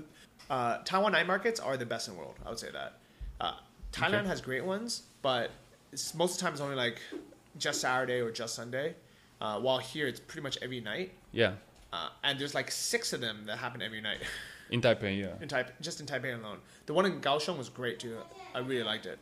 [0.48, 2.34] uh, Taiwan night markets are the best in the world.
[2.46, 2.98] I would say that.
[3.40, 3.54] Uh,
[3.92, 4.28] Thailand Okay.
[4.28, 5.50] has great ones, but
[5.92, 7.00] it's, most of the time it's only like
[7.58, 8.94] just Saturday or just Sunday.
[9.40, 11.54] Uh, while here it's pretty much every night, Yeah.
[11.94, 14.18] uh, and there's like six of them that happen every night
[14.70, 15.32] In Taipei, yeah.
[15.40, 16.58] in Taipei, just in Taipei alone.
[16.86, 18.18] The one in Kaohsiung was great too.
[18.54, 19.18] I really liked it.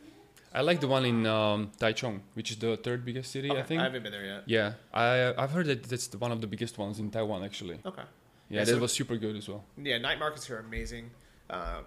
[0.53, 3.79] I like the one in um, Taichung, which is the third biggest city, I think.
[3.79, 4.43] I haven't been there yet.
[4.45, 7.79] yeah, I I've heard that that's the, one of the biggest ones in Taiwan actually.
[7.85, 8.01] Okay.
[8.49, 9.63] Yeah, Yeah, that so- was super good as well.
[9.77, 11.11] yeah, night markets here are amazing,
[11.49, 11.85] um,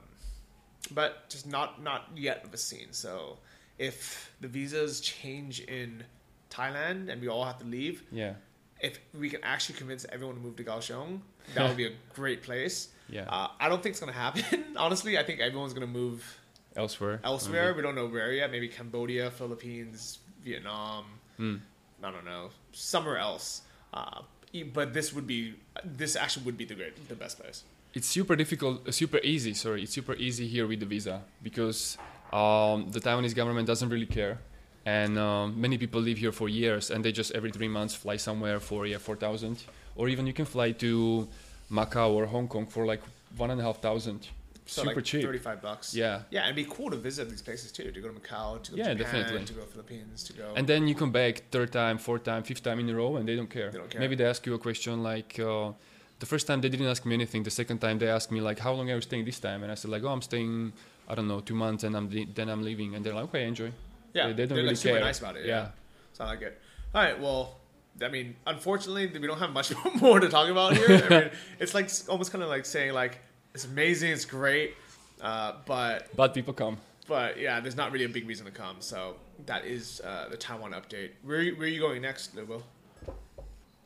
[0.92, 2.92] but just not not yet of a scene.
[2.92, 3.38] So
[3.78, 6.04] if the visas change in
[6.50, 8.34] Thailand and we all have to leave, Yeah,
[8.80, 11.20] if we can actually convince everyone to move to Kaohsiung,
[11.54, 12.88] that would be a great place.
[13.08, 13.24] yeah.
[13.28, 14.64] Uh, I don't think it's gonna happen.
[14.76, 16.38] Honestly, I think everyone's gonna move
[16.76, 17.20] Elsewhere.
[17.24, 17.74] elsewhere.
[17.74, 18.50] We don't know where yet.
[18.50, 21.04] Maybe Cambodia, Philippines, Vietnam.
[21.38, 21.60] Mm.
[22.02, 23.62] I don't know, somewhere else.
[23.94, 24.22] Uh,
[24.61, 27.64] but this would be this actually would be the great the best place.
[27.94, 29.55] It's super difficult, uh, super easy.
[29.55, 31.98] Sorry, it's super easy here with the visa because
[32.32, 34.38] um, the Taiwanese government doesn't really care,
[34.86, 38.16] and um, many people live here for years, and they just every three months fly
[38.16, 39.64] somewhere for yeah four thousand,
[39.96, 41.28] or even you can fly to
[41.70, 43.03] Macau or Hong Kong for like
[43.36, 44.28] one and a half thousand.
[44.66, 45.22] So super like cheap.
[45.24, 45.94] thirty-five bucks.
[45.94, 46.22] Yeah.
[46.30, 47.90] yeah, and it'd be cool to visit these places too.
[47.90, 49.46] To go to Macau, to go Yeah, to Japan, definitely.
[49.46, 50.52] to go to Philippines, to go.
[50.56, 53.28] And then you come back third time, fourth time, fifth time in a row, and
[53.28, 53.70] they don't care.
[53.70, 54.00] They don't care.
[54.00, 55.72] Maybe they ask you a question like, uh,
[56.20, 57.42] the first time they didn't ask me anything.
[57.42, 59.62] The second time they asked me like, how long are you staying this time?
[59.64, 60.72] And I said like, oh, I'm staying,
[61.08, 62.94] I don't know, two months, and I'm le- then I'm leaving.
[62.94, 63.72] And they're like, okay, enjoy.
[64.14, 65.04] yeah, they, they don't are really like super care.
[65.04, 65.46] nice about it.
[65.46, 65.56] Yeah.
[65.56, 65.68] Yeah,
[66.12, 66.60] so I like it.
[66.94, 67.56] All right, well,
[68.00, 71.04] I mean, unfortunately, we don't have much more to talk about here.
[71.04, 73.18] I mean, it's like almost kind of like saying like
[73.55, 74.74] it's amazing, it's great,
[75.20, 76.76] uh, but but people come.
[77.09, 78.76] but yeah, there's not really a big reason to come.
[78.80, 81.11] So that is uh, the Taiwan update.
[81.24, 82.62] Where where are you going next, Lubo?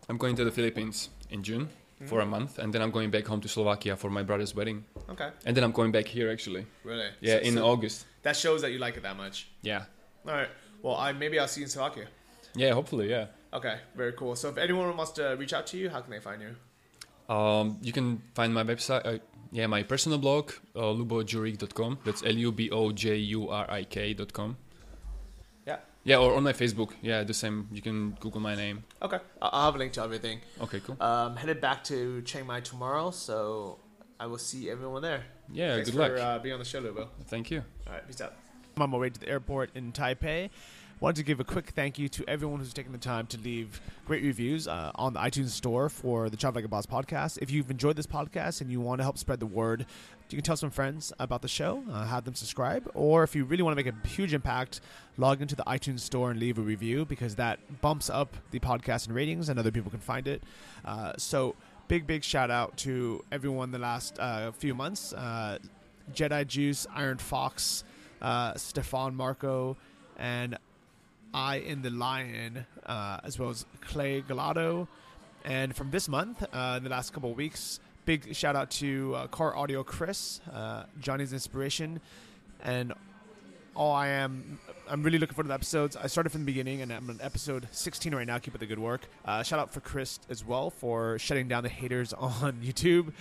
[0.08, 1.68] I'm going to the Philippines in June
[2.06, 4.84] for a month, and then I'm going back home to Slovakia for my brother's wedding,
[5.08, 6.66] Okay, and then I'm going back here actually.
[6.84, 7.08] really?
[7.20, 8.06] Yeah, So- in so August.
[8.22, 9.48] that shows that you like it that much.
[9.62, 9.84] Yeah.
[10.28, 10.48] All right.
[10.82, 12.06] Well, I maybe I'll see you in Slovakia.
[12.54, 13.26] Yeah, hopefully, yeah.
[13.52, 14.36] Okay, very cool.
[14.36, 16.54] So if anyone wants to reach out to you, how can they find you?
[17.34, 19.18] Um, you can find my website, uh,
[19.57, 21.98] yeah, my personal blog, uh, lubojurik.com.
[22.04, 24.57] That's L U B O J U R I K.com.
[25.66, 25.78] Yeah.
[26.04, 26.90] Yeah, or on my Facebook.
[27.02, 27.66] Yeah, the same.
[27.72, 28.84] You can Google my name.
[29.00, 30.40] Okay, I- I'll have a link to everything.
[30.61, 30.96] Okay, cool.
[31.00, 33.78] Um, headed back to Chiang Mai tomorrow, so
[34.20, 35.24] I will see everyone there.
[35.50, 36.20] Yeah, Thanks good for luck.
[36.20, 37.09] uh, being on the show, Lubo.
[37.26, 37.62] Thank you.
[37.86, 38.34] All right, peace out.
[38.76, 40.50] I'm on my way to the airport in Taipei.
[40.99, 43.82] Wanted to give a quick thank you to everyone who's taken the time to leave
[44.07, 47.36] great reviews uh, on the iTunes store for the Travel Like a Boss podcast.
[47.42, 49.84] If you've enjoyed this podcast and you want to help spread the word,
[50.30, 53.44] you can tell some friends about the show, uh, have them subscribe, or if you
[53.44, 54.80] really want to make a huge impact,
[55.18, 59.07] log into the iTunes store and leave a review because that bumps up the podcast
[59.07, 60.42] in ratings and other people can find it.
[60.82, 61.55] Uh, so,
[61.88, 65.12] big, big shout out to everyone the last uh, few months.
[65.12, 65.59] Uh,
[66.14, 67.84] Jedi Juice, Iron Fox,
[68.22, 69.76] uh, Stefan Marco,
[70.18, 70.57] and
[71.34, 74.88] I in the Lion, uh, as well as Clay Galado.
[75.44, 79.14] And from this month, uh, in the last couple of weeks, big shout out to
[79.14, 82.00] uh, Car Audio Chris, uh, Johnny's Inspiration,
[82.62, 82.92] and
[83.74, 84.58] all I am.
[84.89, 85.97] I'm really looking forward to the episodes.
[85.97, 88.39] I started from the beginning, and I'm on episode 16 right now.
[88.39, 89.03] Keep up the good work.
[89.24, 93.12] Uh, shout out for Chris as well for shutting down the haters on YouTube.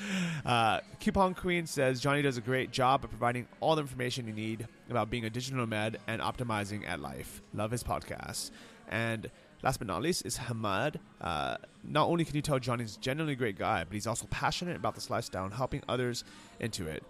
[0.45, 4.33] Uh, Coupon Queen says Johnny does a great job of providing all the information you
[4.33, 7.41] need about being a digital nomad and optimizing at life.
[7.53, 8.51] Love his podcast.
[8.87, 9.31] And
[9.63, 10.97] last but not least is Hamad.
[11.19, 14.75] Uh, not only can you tell Johnny's genuinely a great guy, but he's also passionate
[14.75, 16.23] about this lifestyle and helping others
[16.59, 17.03] into it.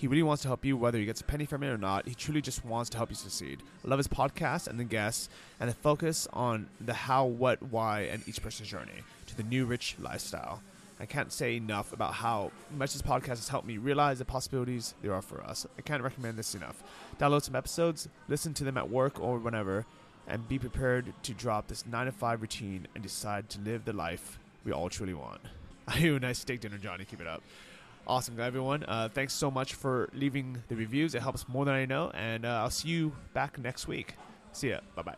[0.00, 2.08] He really wants to help you, whether he gets a penny from it or not.
[2.08, 3.62] He truly just wants to help you succeed.
[3.84, 5.28] I love his podcast and the guests,
[5.60, 9.66] and the focus on the how, what, why, and each person's journey to the new
[9.66, 10.62] rich lifestyle.
[10.98, 14.94] I can't say enough about how much this podcast has helped me realize the possibilities
[15.02, 15.66] there are for us.
[15.76, 16.82] I can't recommend this enough.
[17.18, 19.84] Download some episodes, listen to them at work or whenever,
[20.26, 23.92] and be prepared to drop this 9 to 5 routine and decide to live the
[23.92, 25.42] life we all truly want.
[25.86, 27.04] I you a nice steak dinner, Johnny.
[27.04, 27.42] Keep it up.
[28.10, 28.82] Awesome, everyone.
[28.88, 31.14] Uh, thanks so much for leaving the reviews.
[31.14, 32.10] It helps more than I know.
[32.12, 34.16] And uh, I'll see you back next week.
[34.50, 34.80] See ya.
[34.96, 35.14] Bye bye.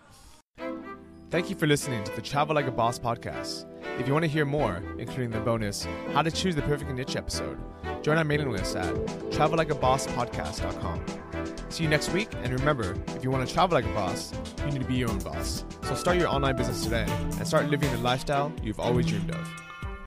[1.31, 3.65] Thank you for listening to the Travel Like a Boss podcast.
[3.99, 7.17] If you want to hear more, including the bonus How to Choose the Perfect Niche
[7.17, 7.59] episode,
[8.03, 8.95] join our mailing list at
[9.31, 11.07] travellikeabosspodcast.com.
[11.71, 14.35] See you next week, and remember, if you want to travel like a boss,
[14.67, 15.65] you need to be your own boss.
[15.85, 19.72] So start your online business today and start living the lifestyle you've always dreamed of.